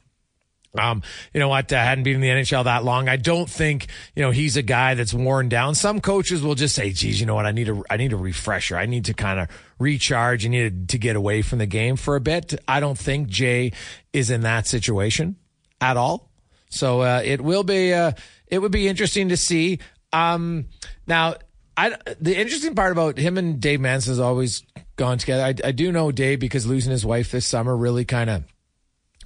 [0.78, 1.02] Um,
[1.34, 1.70] you know what?
[1.70, 3.08] Uh, hadn't been in the NHL that long.
[3.08, 5.74] I don't think you know he's a guy that's worn down.
[5.74, 7.44] Some coaches will just say, "Geez, you know what?
[7.44, 8.78] I need a I need a refresher.
[8.78, 10.46] I need to kind of recharge.
[10.46, 13.72] I need to get away from the game for a bit." I don't think Jay
[14.14, 15.36] is in that situation
[15.78, 16.30] at all.
[16.70, 18.12] So uh, it will be uh,
[18.46, 19.78] it would be interesting to see.
[20.14, 20.68] Um,
[21.06, 21.34] now,
[21.76, 24.64] I the interesting part about him and Dave Manson is always
[24.96, 25.42] gone together.
[25.42, 28.44] I, I do know Dave because losing his wife this summer really kind of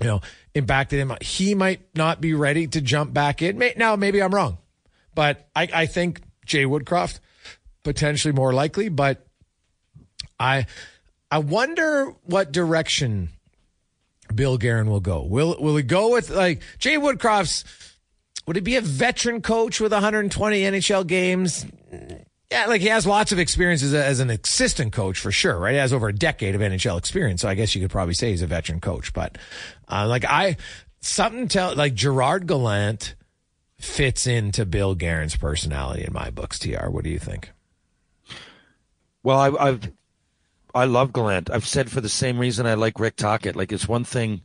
[0.00, 0.20] you know
[0.54, 1.12] impacted him.
[1.20, 3.62] He might not be ready to jump back in.
[3.76, 4.58] Now, maybe I'm wrong,
[5.14, 7.20] but I, I think Jay Woodcroft
[7.82, 8.88] potentially more likely.
[8.88, 9.26] But
[10.38, 10.66] I
[11.30, 13.30] I wonder what direction
[14.34, 15.22] Bill Guerin will go.
[15.22, 17.64] Will will he go with like Jay Woodcroft's?
[18.46, 21.66] Would he be a veteran coach with 120 NHL games?
[22.56, 25.58] Yeah, like he has lots of experience as, a, as, an assistant coach for sure,
[25.58, 25.72] right?
[25.72, 28.30] He has over a decade of NHL experience, so I guess you could probably say
[28.30, 29.12] he's a veteran coach.
[29.12, 29.36] But
[29.88, 30.56] uh, like I,
[31.00, 33.14] something tell like Gerard Gallant
[33.78, 36.58] fits into Bill Guerin's personality in my books.
[36.58, 37.50] Tr, what do you think?
[39.22, 39.92] Well, I, I've
[40.74, 41.50] I love Gallant.
[41.50, 43.54] I've said for the same reason I like Rick Tocchet.
[43.54, 44.40] Like it's one thing.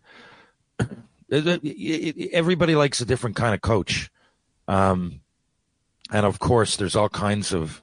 [1.31, 4.11] Everybody likes a different kind of coach.
[4.67, 5.21] Um,
[6.11, 7.81] and of course, there's all kinds of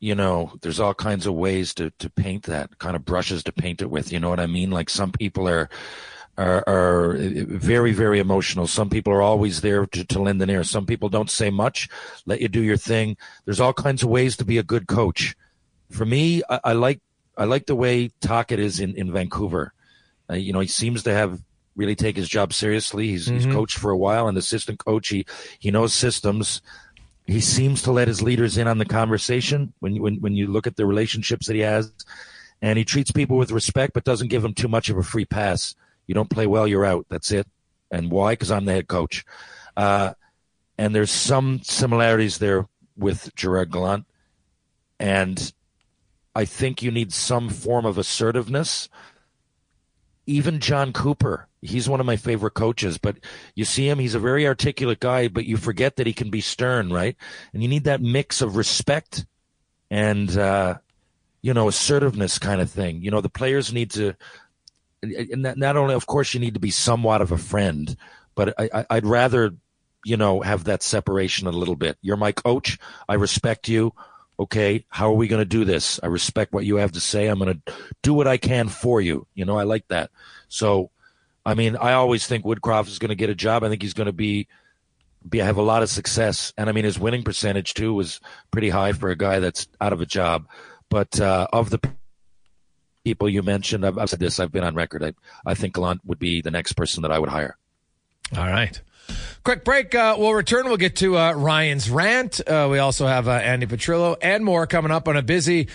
[0.00, 3.52] you know, there's all kinds of ways to, to paint that kind of brushes to
[3.52, 4.12] paint it with.
[4.12, 4.70] You know what I mean?
[4.70, 5.68] Like some people are,
[6.36, 8.66] are, are very, very emotional.
[8.66, 10.62] Some people are always there to, to lend an ear.
[10.62, 11.88] Some people don't say much,
[12.26, 13.16] let you do your thing.
[13.44, 15.34] There's all kinds of ways to be a good coach.
[15.90, 17.00] For me, I, I like,
[17.36, 19.72] I like the way Tocchet is in, in Vancouver.
[20.30, 21.40] Uh, you know, he seems to have
[21.74, 23.08] really take his job seriously.
[23.08, 23.36] He's, mm-hmm.
[23.36, 25.08] he's coached for a while, and assistant coach.
[25.08, 25.24] He
[25.58, 26.60] he knows systems
[27.28, 30.66] he seems to let his leaders in on the conversation when when, when you look
[30.66, 31.92] at the relationships that he has.
[32.60, 35.26] And he treats people with respect, but doesn't give them too much of a free
[35.26, 35.76] pass.
[36.06, 37.06] You don't play well, you're out.
[37.08, 37.46] That's it.
[37.90, 38.32] And why?
[38.32, 39.24] Because I'm the head coach.
[39.76, 40.14] Uh,
[40.78, 44.06] and there's some similarities there with Gerard Gallant.
[44.98, 45.52] And
[46.34, 48.88] I think you need some form of assertiveness.
[50.26, 52.98] Even Jon Cooper he's one of my favorite coaches.
[52.98, 53.16] But
[53.54, 56.40] you see him, he's a very articulate guy, but you forget that he can be
[56.40, 57.16] stern, right?
[57.52, 59.26] And you need that mix of respect
[59.90, 60.78] and, uh,
[61.42, 63.02] you know, assertiveness kind of thing.
[63.02, 64.14] You know, the players need to,
[65.02, 67.96] not only, of course, you need to be somewhat of a friend,
[68.34, 69.54] but I, I'd rather,
[70.04, 71.96] you know, have that separation a little bit.
[72.02, 72.78] You're my coach.
[73.08, 73.92] I respect you.
[74.40, 75.98] Okay, how are we going to do this?
[76.00, 77.26] I respect what you have to say.
[77.26, 79.26] I'm going to do what I can for you.
[79.34, 80.10] You know, I like that.
[80.46, 80.90] So
[81.48, 83.64] I mean, I always think Woodcroft is going to get a job.
[83.64, 84.48] I think he's going to be,
[85.26, 88.68] be have a lot of success, and I mean his winning percentage too was pretty
[88.68, 90.46] high for a guy that's out of a job.
[90.90, 91.80] But uh, of the
[93.02, 94.38] people you mentioned, I've, I've, said this.
[94.38, 95.02] I've been on record.
[95.02, 95.14] I,
[95.46, 97.56] I think Gallant would be the next person that I would hire.
[98.36, 98.78] All right.
[99.42, 99.94] Quick break.
[99.94, 100.66] Uh, we'll return.
[100.66, 102.46] We'll get to uh, Ryan's rant.
[102.46, 105.68] Uh, we also have uh, Andy Petrillo and more coming up on a busy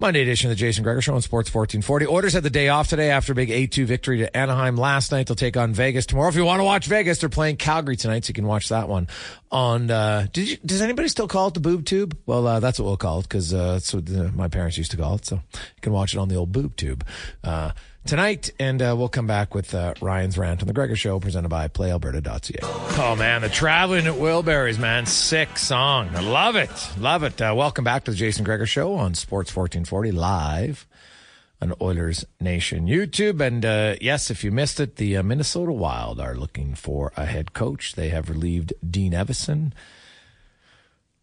[0.00, 2.06] Monday edition of the Jason Gregor Show on Sports 1440.
[2.08, 5.28] Oilers had the day off today after a big 8-2 victory to Anaheim last night.
[5.28, 6.28] They'll take on Vegas tomorrow.
[6.28, 8.88] If you want to watch Vegas, they're playing Calgary tonight, so you can watch that
[8.88, 9.06] one
[9.52, 12.18] on, uh, you, does anybody still call it the boob tube?
[12.26, 14.90] Well, uh, that's what we'll call it because, uh, that's what the, my parents used
[14.90, 15.26] to call it.
[15.26, 17.06] So you can watch it on the old boob tube,
[17.44, 17.70] uh,
[18.06, 21.48] tonight, and uh, we'll come back with uh, Ryan's rant on the Gregor Show, presented
[21.48, 22.58] by PlayAlberta.ca.
[22.62, 26.10] Oh man, the traveling at Wilburys, man, sick song.
[26.14, 27.40] I love it, love it.
[27.40, 30.86] Uh, welcome back to the Jason Gregor Show on Sports 1440 live
[31.60, 33.40] on Oilers Nation YouTube.
[33.40, 37.24] And uh, yes, if you missed it, the uh, Minnesota Wild are looking for a
[37.24, 37.94] head coach.
[37.94, 39.72] They have relieved Dean Evason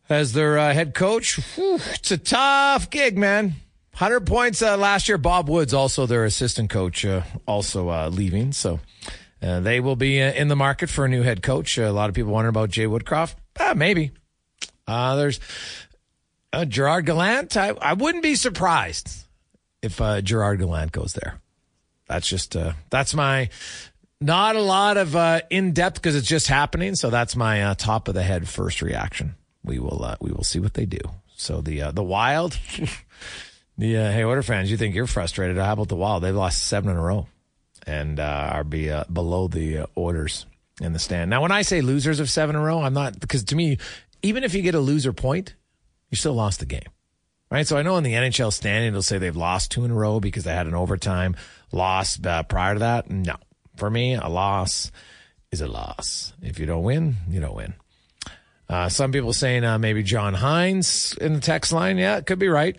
[0.10, 1.36] as their uh, head coach.
[1.56, 3.56] Whew, it's a tough gig, man.
[3.94, 5.18] 100 points uh, last year.
[5.18, 8.52] Bob Woods, also their assistant coach, uh, also uh, leaving.
[8.52, 8.80] So
[9.42, 11.78] uh, they will be uh, in the market for a new head coach.
[11.78, 13.36] a lot of people wondering about Jay Woodcroft.
[13.60, 14.12] Ah, maybe.
[14.88, 15.40] Uh, there's
[16.68, 17.56] Gerard Gallant.
[17.58, 19.26] I, I wouldn't be surprised
[19.82, 21.40] if Gerard Gallant goes there.
[22.08, 22.56] That's just,
[22.90, 23.50] that's my,
[24.20, 25.16] not a lot of
[25.50, 26.96] in depth because it's just happening.
[26.96, 29.36] So that's my top of the head first reaction.
[29.64, 31.00] We will, we will see what they do.
[31.36, 32.58] So the, the Wild.
[33.82, 35.58] The uh, hey, Oilers fans, you think you're frustrated?
[35.58, 36.22] How about the Wild?
[36.22, 37.26] They've lost seven in a row,
[37.88, 40.46] and uh, are be uh, below the uh, Oilers
[40.80, 41.32] in the stand.
[41.32, 43.80] Now, when I say losers of seven in a row, I'm not because to me,
[44.22, 45.56] even if you get a loser point,
[46.12, 46.92] you still lost the game,
[47.50, 47.66] right?
[47.66, 50.20] So I know in the NHL standing, it'll say they've lost two in a row
[50.20, 51.36] because they had an overtime
[51.72, 53.10] loss uh, prior to that.
[53.10, 53.38] No,
[53.78, 54.92] for me, a loss
[55.52, 56.34] is a loss.
[56.44, 57.74] If you don't win, you don't win.
[58.70, 61.98] Uh, some people saying uh, maybe John Hynes in the text line.
[61.98, 62.78] Yeah, it could be right.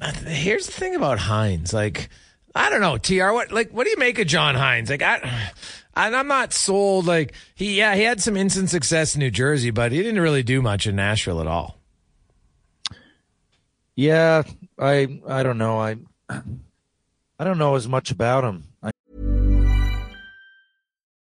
[0.00, 1.72] Uh, here's the thing about Hynes.
[1.72, 2.08] Like,
[2.54, 4.88] I don't know, TR, what like what do you make of John Hynes?
[4.90, 5.50] Like I
[5.94, 9.70] and I'm not sold like he yeah, he had some instant success in New Jersey,
[9.70, 11.76] but he didn't really do much in Nashville at all.
[13.94, 14.42] Yeah,
[14.78, 15.78] I I don't know.
[15.78, 15.96] I
[16.30, 18.64] I don't know as much about him.
[18.82, 18.90] I-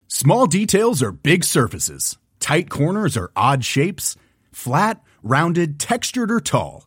[0.07, 2.17] Small details are big surfaces.
[2.39, 4.15] Tight corners are odd shapes.
[4.51, 6.86] Flat, rounded, textured or tall.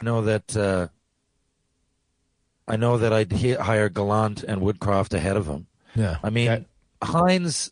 [0.00, 0.88] I know that uh,
[2.66, 5.66] I know that I'd hire Gallant and Woodcroft ahead of him.
[5.94, 6.66] Yeah, I mean
[7.02, 7.70] Hynes.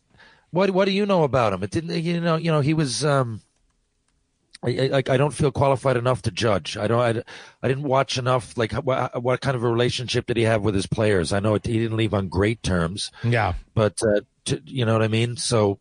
[0.51, 1.63] What what do you know about him?
[1.63, 3.05] It didn't you know you know he was.
[3.05, 3.41] Um,
[4.63, 6.77] I, I, I don't feel qualified enough to judge.
[6.77, 6.99] I don't.
[6.99, 7.23] I,
[7.61, 8.57] I didn't watch enough.
[8.57, 11.31] Like what, what kind of a relationship did he have with his players?
[11.31, 13.11] I know it, he didn't leave on great terms.
[13.23, 15.37] Yeah, but uh, to, you know what I mean.
[15.37, 15.79] So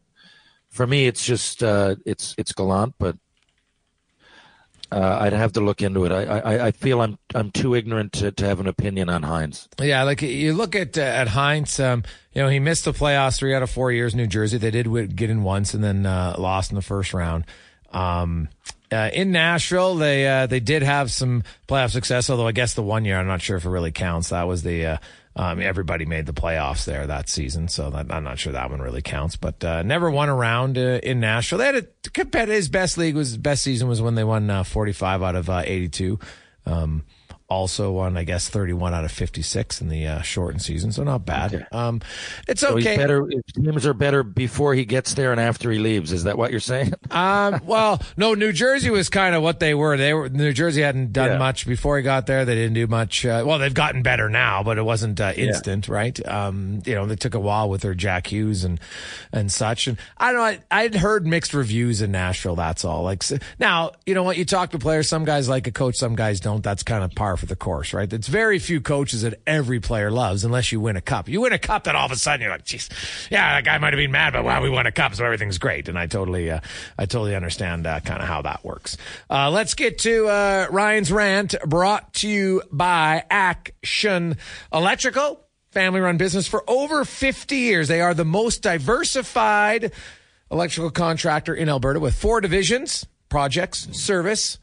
[0.69, 3.17] for me, it's just uh, it's it's Gallant, but
[4.93, 6.13] uh, I'd have to look into it.
[6.13, 9.69] I, I, I feel I'm I'm too ignorant to, to have an opinion on Hynes.
[9.81, 11.83] Yeah, like you look at uh, at Hynes.
[11.83, 14.15] Um, you know, he missed the playoffs three out of four years.
[14.15, 17.45] New Jersey, they did get in once and then uh, lost in the first round.
[17.93, 18.49] Um,
[18.93, 22.31] uh, in Nashville, they uh, they did have some playoff success.
[22.31, 24.29] Although I guess the one year, I'm not sure if it really counts.
[24.29, 24.97] That was the uh,
[25.37, 28.81] um, everybody made the playoffs there that season, so that, I'm not sure that one
[28.81, 29.37] really counts.
[29.37, 31.59] But uh, never won a round uh, in Nashville.
[31.59, 32.55] They had a competitive.
[32.57, 35.63] His best league was best season was when they won uh, 45 out of uh,
[35.65, 36.19] 82.
[36.65, 37.05] Um,
[37.49, 41.25] also won, I guess, 31 out of 56 in the uh, shortened season, so not
[41.25, 41.55] bad.
[41.55, 41.65] Okay.
[41.71, 42.01] Um,
[42.49, 42.97] it's so okay.
[42.97, 46.13] better teams are better before he gets there and after he leaves.
[46.13, 46.95] Is that what you're saying?
[47.11, 48.35] um, well, no.
[48.35, 49.97] New Jersey was kind of what they were.
[49.97, 51.39] They were New Jersey hadn't done yeah.
[51.39, 52.45] much before he got there.
[52.45, 53.25] They didn't do much.
[53.25, 55.95] Uh, well, they've gotten better now, but it wasn't uh, instant, yeah.
[55.95, 56.29] right?
[56.29, 58.81] Um, you know, they took a while with their Jack Hughes and
[59.33, 59.87] and such.
[59.87, 60.63] And I don't know.
[60.71, 62.57] I, I'd heard mixed reviews in Nashville.
[62.57, 63.05] That's all.
[63.05, 63.23] Like
[63.61, 64.37] now, you know what?
[64.37, 65.09] You talk to players.
[65.09, 66.63] Some guys like a coach, some guys don't.
[66.63, 68.13] That's kind of par for the course, right?
[68.13, 71.29] It's very few coaches that every player loves unless you win a cup.
[71.29, 72.89] You win a cup, then all of a sudden you're like, geez,
[73.31, 75.59] yeah, that guy might have been mad, but wow, we won a cup, so everything's
[75.59, 75.89] great.
[75.89, 76.61] And I totally, uh,
[76.99, 78.97] I totally understand uh, kind of how that works.
[79.31, 84.37] Uh, let's get to uh, Ryan's rant brought to you by Action
[84.73, 87.89] Electrical family run business for over 50 years.
[87.89, 89.93] They are the most diversified
[90.51, 94.59] electrical contractor in Alberta with four divisions projects, service,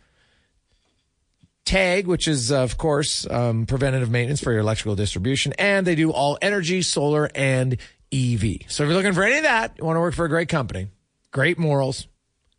[1.66, 5.54] TAG, which is, of course, um, preventative maintenance for your electrical distribution.
[5.58, 7.78] And they do all energy, solar, and
[8.12, 8.58] EV.
[8.68, 10.50] So if you're looking for any of that, you want to work for a great
[10.50, 10.90] company,
[11.32, 12.08] great morals,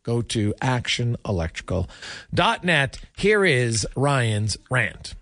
[0.02, 2.98] go to actionelectrical.net.
[3.16, 5.14] Here is Ryan's rant.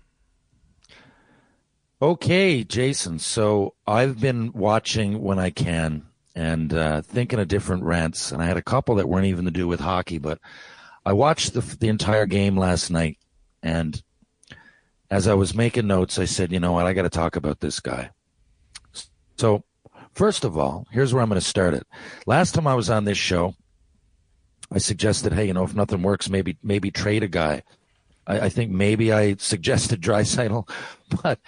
[2.01, 3.19] Okay, Jason.
[3.19, 6.03] So I've been watching when I can
[6.35, 9.51] and uh, thinking of different rants, and I had a couple that weren't even to
[9.51, 10.39] do with hockey, but
[11.05, 13.17] I watched the the entire game last night,
[13.63, 14.03] and
[15.09, 17.59] as I was making notes, I said, you know what, I got to talk about
[17.59, 18.11] this guy.
[19.37, 19.63] So,
[20.13, 21.87] first of all, here's where I'm going to start it.
[22.25, 23.55] Last time I was on this show,
[24.71, 27.63] I suggested, hey, you know, if nothing works, maybe maybe trade a guy.
[28.25, 30.67] I, I think maybe I suggested Draisaitl,
[31.23, 31.39] but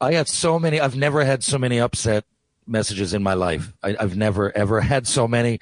[0.00, 0.78] I had so many.
[0.78, 2.24] I've never had so many upset
[2.66, 3.72] messages in my life.
[3.82, 5.60] I, have never ever had so many.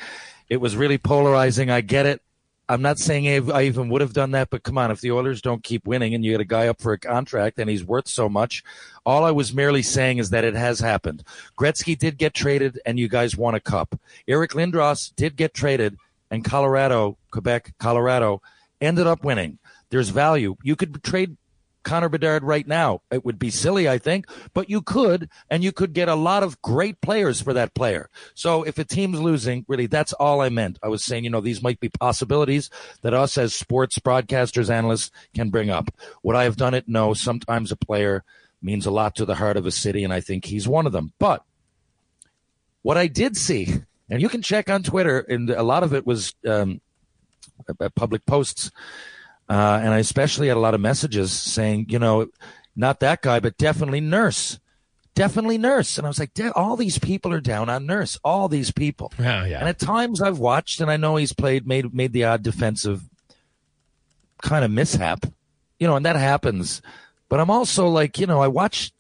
[0.49, 1.71] It was really polarizing.
[1.71, 2.21] I get it.
[2.69, 5.43] I'm not saying I even would have done that, but come on, if the Oilers
[5.43, 8.09] don't keep winning and you get a guy up for a contract and he's worth
[8.09, 8.65] so much,
[9.05, 11.25] all I was merely saying is that it has happened.
[11.59, 14.01] Gretzky did get traded and you guys won a cup.
[14.27, 15.99] Eric Lindros did get traded
[16.31, 18.41] and Colorado, Quebec, Colorado
[18.81, 19.59] ended up winning.
[19.91, 20.57] There's value.
[20.63, 21.37] You could trade
[21.85, 23.03] Connor Bedard right now.
[23.11, 26.43] It would be silly, I think, but you could, and you could get a lot
[26.43, 28.09] of great players for that player.
[28.35, 30.79] So if a team's losing, really, that's all I meant.
[30.83, 32.71] I was saying, you know, these might be possibilities
[33.03, 35.91] that us as sports broadcasters, analysts can bring up.
[36.23, 36.89] Would I have done it?
[36.89, 37.15] No.
[37.15, 38.25] Sometimes a player
[38.61, 40.93] means a lot to the heart of a city, and I think he's one of
[40.93, 41.13] them.
[41.19, 41.45] But
[42.83, 43.69] what I did see,
[44.11, 46.81] and you can check on Twitter, and a lot of it was um,
[47.95, 48.71] public posts
[49.49, 52.29] uh, and I especially had a lot of messages saying, you know,
[52.77, 54.59] not that guy, but definitely Nurse.
[55.15, 55.97] Definitely Nurse.
[55.97, 58.19] And I was like, all these people are down on Nurse.
[58.25, 59.13] All these people.
[59.19, 59.61] Yeah, yeah.
[59.61, 63.03] And at times I've watched and I know he's played, made, made the odd defensive
[64.43, 65.27] kind of mishap,
[65.79, 66.83] you know, and that happens.
[67.29, 68.93] But I'm also like, you know, I watch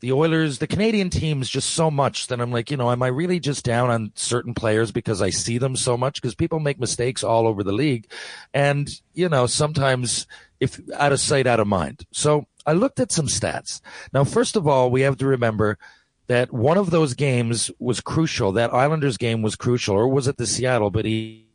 [0.00, 3.08] the Oilers, the Canadian teams just so much that I'm like, you know, am I
[3.08, 6.20] really just down on certain players because I see them so much?
[6.20, 8.10] Because people make mistakes all over the league.
[8.54, 10.26] And, you know, sometimes
[10.60, 12.06] if out of sight, out of mind.
[12.12, 13.80] So I looked at some stats.
[14.12, 15.78] Now, first of all, we have to remember
[16.28, 18.52] that one of those games was crucial.
[18.52, 20.90] That Islanders game was crucial, or was it the Seattle?
[20.90, 21.46] But he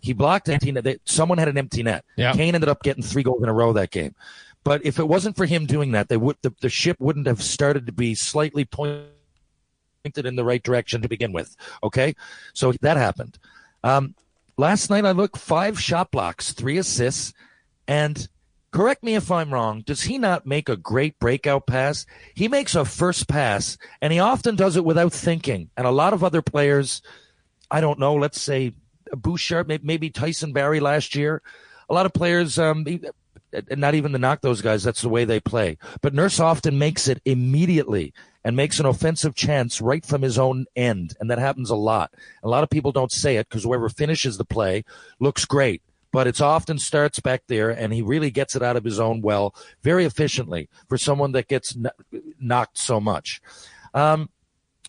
[0.00, 1.00] he blocked empty net.
[1.04, 2.04] Someone had an empty net.
[2.16, 2.32] Yeah.
[2.32, 4.14] Kane ended up getting three goals in a row that game.
[4.68, 7.42] But if it wasn't for him doing that, they would the, the ship wouldn't have
[7.42, 9.08] started to be slightly pointed
[10.14, 11.56] in the right direction to begin with.
[11.82, 12.14] Okay,
[12.52, 13.38] so that happened.
[13.82, 14.14] Um,
[14.58, 17.32] last night I looked five shot blocks, three assists,
[17.86, 18.28] and
[18.70, 19.84] correct me if I'm wrong.
[19.86, 22.04] Does he not make a great breakout pass?
[22.34, 25.70] He makes a first pass, and he often does it without thinking.
[25.78, 27.00] And a lot of other players,
[27.70, 28.74] I don't know, let's say
[29.16, 31.40] Bouchard, maybe Tyson Barrie last year.
[31.88, 32.84] A lot of players, um,
[33.52, 35.78] and not even to knock those guys, that's the way they play.
[36.00, 38.12] But Nurse often makes it immediately
[38.44, 41.14] and makes an offensive chance right from his own end.
[41.20, 42.14] And that happens a lot.
[42.42, 44.84] A lot of people don't say it because whoever finishes the play
[45.18, 45.82] looks great.
[46.10, 49.20] But it's often starts back there, and he really gets it out of his own
[49.20, 51.76] well very efficiently for someone that gets
[52.40, 53.42] knocked so much.
[53.92, 54.30] Um,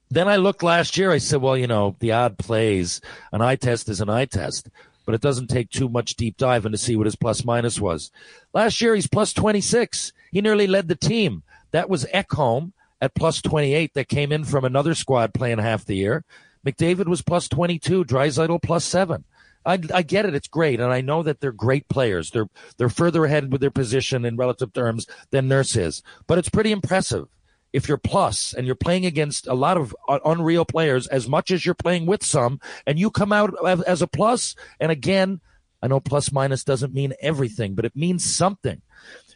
[0.09, 1.11] then I looked last year.
[1.11, 3.01] I said, well, you know, the odd plays,
[3.33, 4.69] an eye test is an eye test
[5.09, 8.11] but it doesn't take too much deep diving to see what his plus minus was.
[8.53, 10.13] Last year, he's plus 26.
[10.31, 11.41] He nearly led the team.
[11.71, 15.95] That was Ekholm at plus 28 that came in from another squad playing half the
[15.95, 16.25] year.
[16.63, 19.23] McDavid was plus 22, Draisaitl plus seven.
[19.65, 20.35] I, I, get it.
[20.35, 20.79] It's great.
[20.79, 22.29] And I know that they're great players.
[22.29, 26.49] They're, they're further ahead with their position in relative terms than Nurse is, but it's
[26.49, 27.27] pretty impressive
[27.73, 29.95] if you're plus and you're playing against a lot of
[30.25, 33.53] unreal players as much as you're playing with some and you come out
[33.85, 35.39] as a plus and again
[35.81, 38.81] i know plus minus doesn't mean everything but it means something.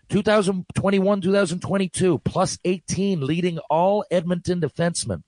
[0.10, 5.24] 2021 2022 plus 18 leading all edmonton defensemen.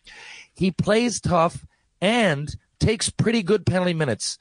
[0.53, 1.65] He plays tough
[2.01, 4.37] and takes pretty good penalty minutes.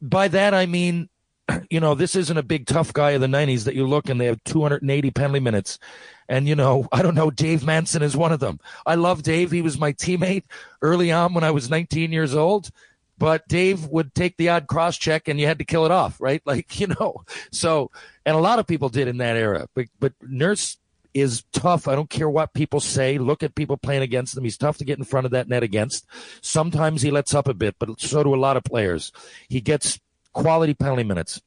[0.00, 1.08] By that i mean
[1.70, 4.20] you know, this isn't a big tough guy of the 90s that you look and
[4.20, 5.78] they have 280 penalty minutes.
[6.28, 8.60] And, you know, I don't know, Dave Manson is one of them.
[8.84, 9.50] I love Dave.
[9.50, 10.44] He was my teammate
[10.82, 12.70] early on when I was 19 years old.
[13.18, 16.20] but Dave would take the odd cross check and you had to kill it off,
[16.20, 16.42] right?
[16.46, 17.90] Like, you know, so,
[18.24, 20.78] and a lot of people did in that era, but, but Nurse
[21.12, 21.88] is tough.
[21.88, 23.18] I don't care what people say.
[23.18, 24.44] Look at people playing against him.
[24.44, 26.06] He's tough to get in front of that net against.
[26.40, 29.12] Sometimes he lets up a bit, but so do a lot of players.
[29.48, 30.00] He gets
[30.32, 31.42] quality penalty minutes.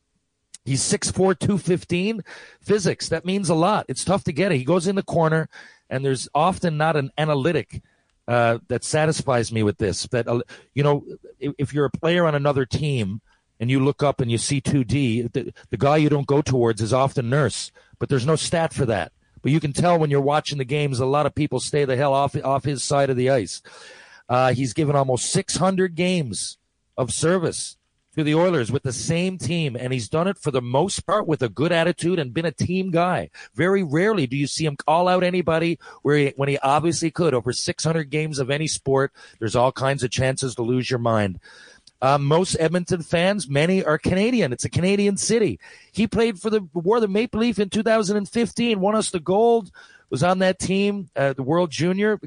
[0.65, 2.21] He's 6'4, 215.
[2.61, 3.85] Physics, that means a lot.
[3.87, 4.57] It's tough to get it.
[4.57, 5.49] He goes in the corner,
[5.89, 7.81] and there's often not an analytic
[8.27, 10.03] uh, that satisfies me with this.
[10.07, 10.41] That, uh,
[10.73, 11.03] you know,
[11.39, 13.21] if, if, you're a player on another team
[13.59, 16.81] and you look up and you see 2D, the, the guy you don't go towards
[16.81, 19.11] is often Nurse, but there's no stat for that.
[19.41, 21.97] But you can tell when you're watching the games, a lot of people stay the
[21.97, 23.63] hell off, off his side of the ice.
[24.29, 26.57] Uh, he's given almost 600 games
[26.95, 27.77] of service
[28.15, 31.27] to the Oilers with the same team, and he's done it for the most part
[31.27, 33.29] with a good attitude and been a team guy.
[33.55, 37.33] Very rarely do you see him call out anybody where he, when he obviously could.
[37.33, 41.39] Over 600 games of any sport, there's all kinds of chances to lose your mind.
[42.01, 44.51] Uh, most Edmonton fans, many are Canadian.
[44.51, 45.59] It's a Canadian city.
[45.91, 49.71] He played for the wore the Maple Leaf in 2015, won us the gold,
[50.09, 52.19] was on that team, uh, the World Junior,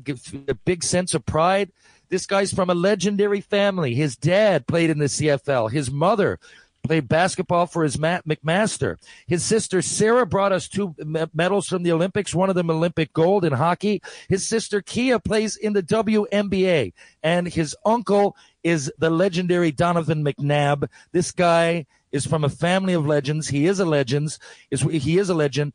[0.49, 1.70] a big sense of pride.
[2.09, 3.95] This guy's from a legendary family.
[3.95, 5.71] His dad played in the CFL.
[5.71, 6.39] His mother
[6.85, 8.97] played basketball for his Matt McMaster.
[9.27, 10.95] His sister Sarah brought us two
[11.33, 14.03] medals from the Olympics, one of them Olympic gold in hockey.
[14.29, 16.93] His sister Kia plays in the WNBA,
[17.23, 20.89] and his uncle is the legendary Donovan McNabb.
[21.13, 23.49] This guy is from a family of legends.
[23.49, 24.39] He is a legend.
[24.71, 25.73] Is he is a legend.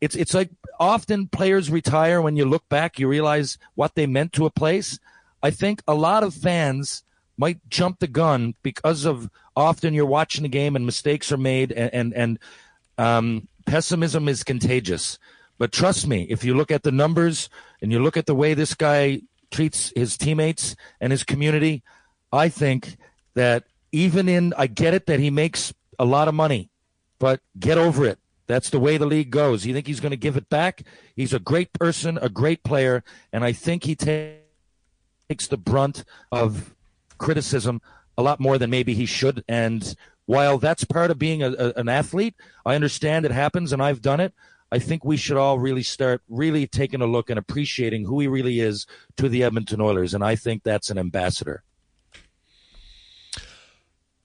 [0.00, 4.32] It's it's like often players retire when you look back, you realize what they meant
[4.34, 4.98] to a place.
[5.44, 7.04] I think a lot of fans
[7.36, 11.70] might jump the gun because of often you're watching the game and mistakes are made
[11.70, 12.38] and and, and
[12.96, 15.18] um, pessimism is contagious.
[15.58, 17.50] But trust me, if you look at the numbers
[17.82, 19.20] and you look at the way this guy
[19.50, 21.82] treats his teammates and his community,
[22.32, 22.96] I think
[23.34, 26.70] that even in I get it that he makes a lot of money,
[27.18, 28.18] but get over it.
[28.46, 29.66] That's the way the league goes.
[29.66, 30.84] You think he's going to give it back?
[31.14, 34.43] He's a great person, a great player, and I think he takes
[35.28, 36.74] takes the brunt of
[37.18, 37.80] criticism
[38.16, 39.44] a lot more than maybe he should.
[39.48, 39.94] And
[40.26, 44.02] while that's part of being a, a, an athlete, I understand it happens and I've
[44.02, 44.32] done it.
[44.72, 48.26] I think we should all really start really taking a look and appreciating who he
[48.26, 50.14] really is to the Edmonton Oilers.
[50.14, 51.62] And I think that's an ambassador.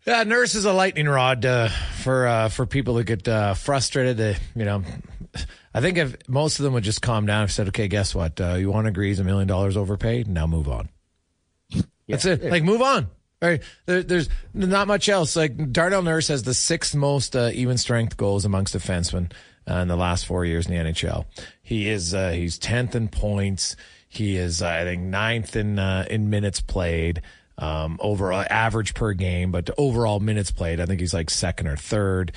[0.08, 1.70] Yeah, Nurse is a lightning rod uh,
[2.02, 4.18] for uh, for people who get uh, frustrated.
[4.18, 4.82] They, you know,
[5.74, 8.40] I think if most of them would just calm down and said, "Okay, guess what?
[8.42, 10.28] Uh, you want to agree he's a million dollars overpaid?
[10.28, 10.90] Now move on."
[11.70, 11.82] Yeah.
[12.08, 12.44] That's it.
[12.44, 13.08] Like move on.
[13.42, 13.62] Right.
[13.86, 15.36] There, there's not much else.
[15.36, 19.32] Like Darnell Nurse has the sixth most uh, even strength goals amongst defensemen
[19.70, 21.26] uh, in the last four years in the NHL.
[21.62, 23.76] He is uh, he's tenth in points.
[24.10, 27.22] He is uh, I think ninth in uh, in minutes played.
[27.60, 31.76] Um, overall average per game, but overall minutes played, I think he's like second or
[31.76, 32.32] third.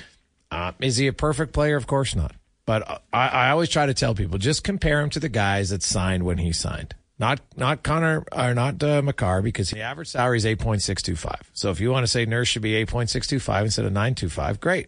[0.81, 1.77] Is he a perfect player?
[1.77, 2.35] Of course not.
[2.65, 5.83] But I, I always try to tell people just compare him to the guys that
[5.83, 6.95] signed when he signed.
[7.19, 11.01] Not not Connor or not uh, Makar because the average salary is eight point six
[11.01, 11.49] two five.
[11.53, 13.85] So if you want to say Nurse should be eight point six two five instead
[13.85, 14.87] of nine two five, great.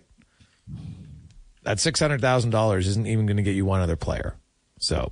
[1.64, 4.36] That six hundred thousand dollars isn't even going to get you one other player.
[4.80, 5.12] So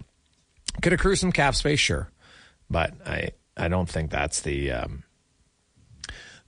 [0.81, 2.09] could accrue some cap space, sure,
[2.69, 5.03] but I I don't think that's the um,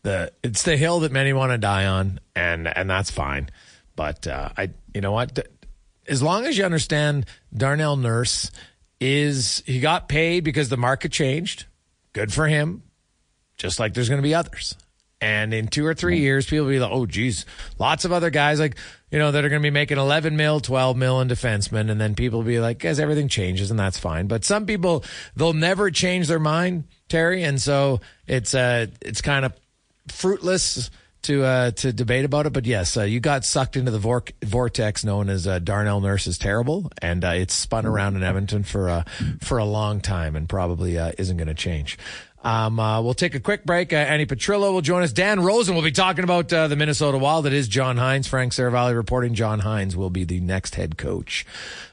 [0.01, 3.49] the it's the hill that many want to die on, and and that's fine.
[3.95, 5.47] But uh, I you know what
[6.07, 7.25] as long as you understand
[7.55, 8.51] Darnell Nurse
[8.99, 11.65] is he got paid because the market changed.
[12.13, 12.83] Good for him.
[13.57, 14.75] Just like there's going to be others.
[15.21, 17.45] And in two or three years, people will be like, oh, geez,
[17.79, 18.75] lots of other guys like,
[19.09, 21.89] you know, that are going to be making 11 mil, 12 mil in defensemen.
[21.89, 24.27] And then people will be like, guys, everything changes and that's fine.
[24.27, 25.03] But some people,
[25.35, 27.43] they'll never change their mind, Terry.
[27.43, 29.53] And so it's, uh, it's kind of
[30.09, 30.91] fruitless
[31.25, 34.23] to uh, to debate about it, but yes, uh, you got sucked into the vor-
[34.43, 38.63] vortex known as uh, Darnell Nurse is terrible, and uh, it's spun around in Edmonton
[38.63, 39.03] for uh,
[39.41, 41.97] for a long time, and probably uh, isn't going to change.
[42.43, 43.91] Um, we'll take a quick break.
[43.91, 45.11] Annie Petrillo will join us.
[45.11, 47.47] Dan Rosen will be talking about the Minnesota Wild.
[47.47, 48.27] It is John Hynes.
[48.27, 49.33] Frank Seravalli reporting.
[49.33, 51.43] John Hynes will be the next head coach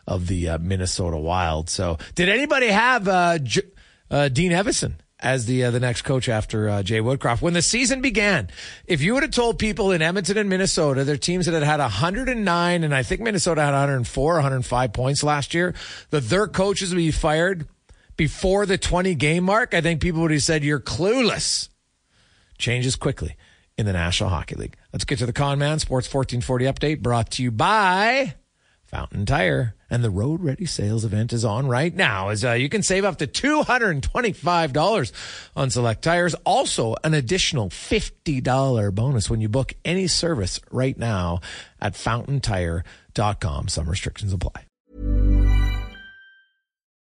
[0.07, 1.71] of the Minnesota Wild.
[1.71, 3.05] So, did anybody have
[3.43, 3.63] J-
[4.11, 7.41] Dean Evason as the uh, the next coach after uh, Jay Woodcroft.
[7.41, 8.49] When the season began,
[8.87, 11.81] if you would have told people in Edmonton and Minnesota, their teams that had had
[11.81, 15.75] 109 and I think Minnesota had 104, 105 points last year,
[16.11, 17.69] that their coaches would be fired
[18.17, 21.69] before the 20 game mark, I think people would have said you're clueless.
[22.59, 23.37] Changes quickly
[23.79, 24.77] in the National Hockey League.
[24.93, 28.35] Let's get to the Con Man Sports 1440 update brought to you by
[28.85, 29.75] Fountain Tire.
[29.93, 33.05] And the Road Ready sales event is on right now as uh, you can save
[33.05, 35.13] up to $225
[35.55, 36.35] on select tires.
[36.47, 41.43] Also, an additional $50 bonus when you book any service right now
[41.79, 43.69] at fountaintire.com.
[43.69, 44.65] Some restrictions apply.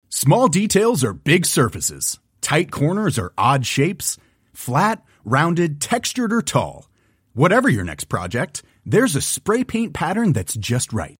[0.08, 2.18] Small details are big surfaces.
[2.40, 4.18] Tight corners are odd shapes.
[4.52, 6.90] Flat, rounded, textured, or tall.
[7.34, 11.19] Whatever your next project, there's a spray paint pattern that's just right.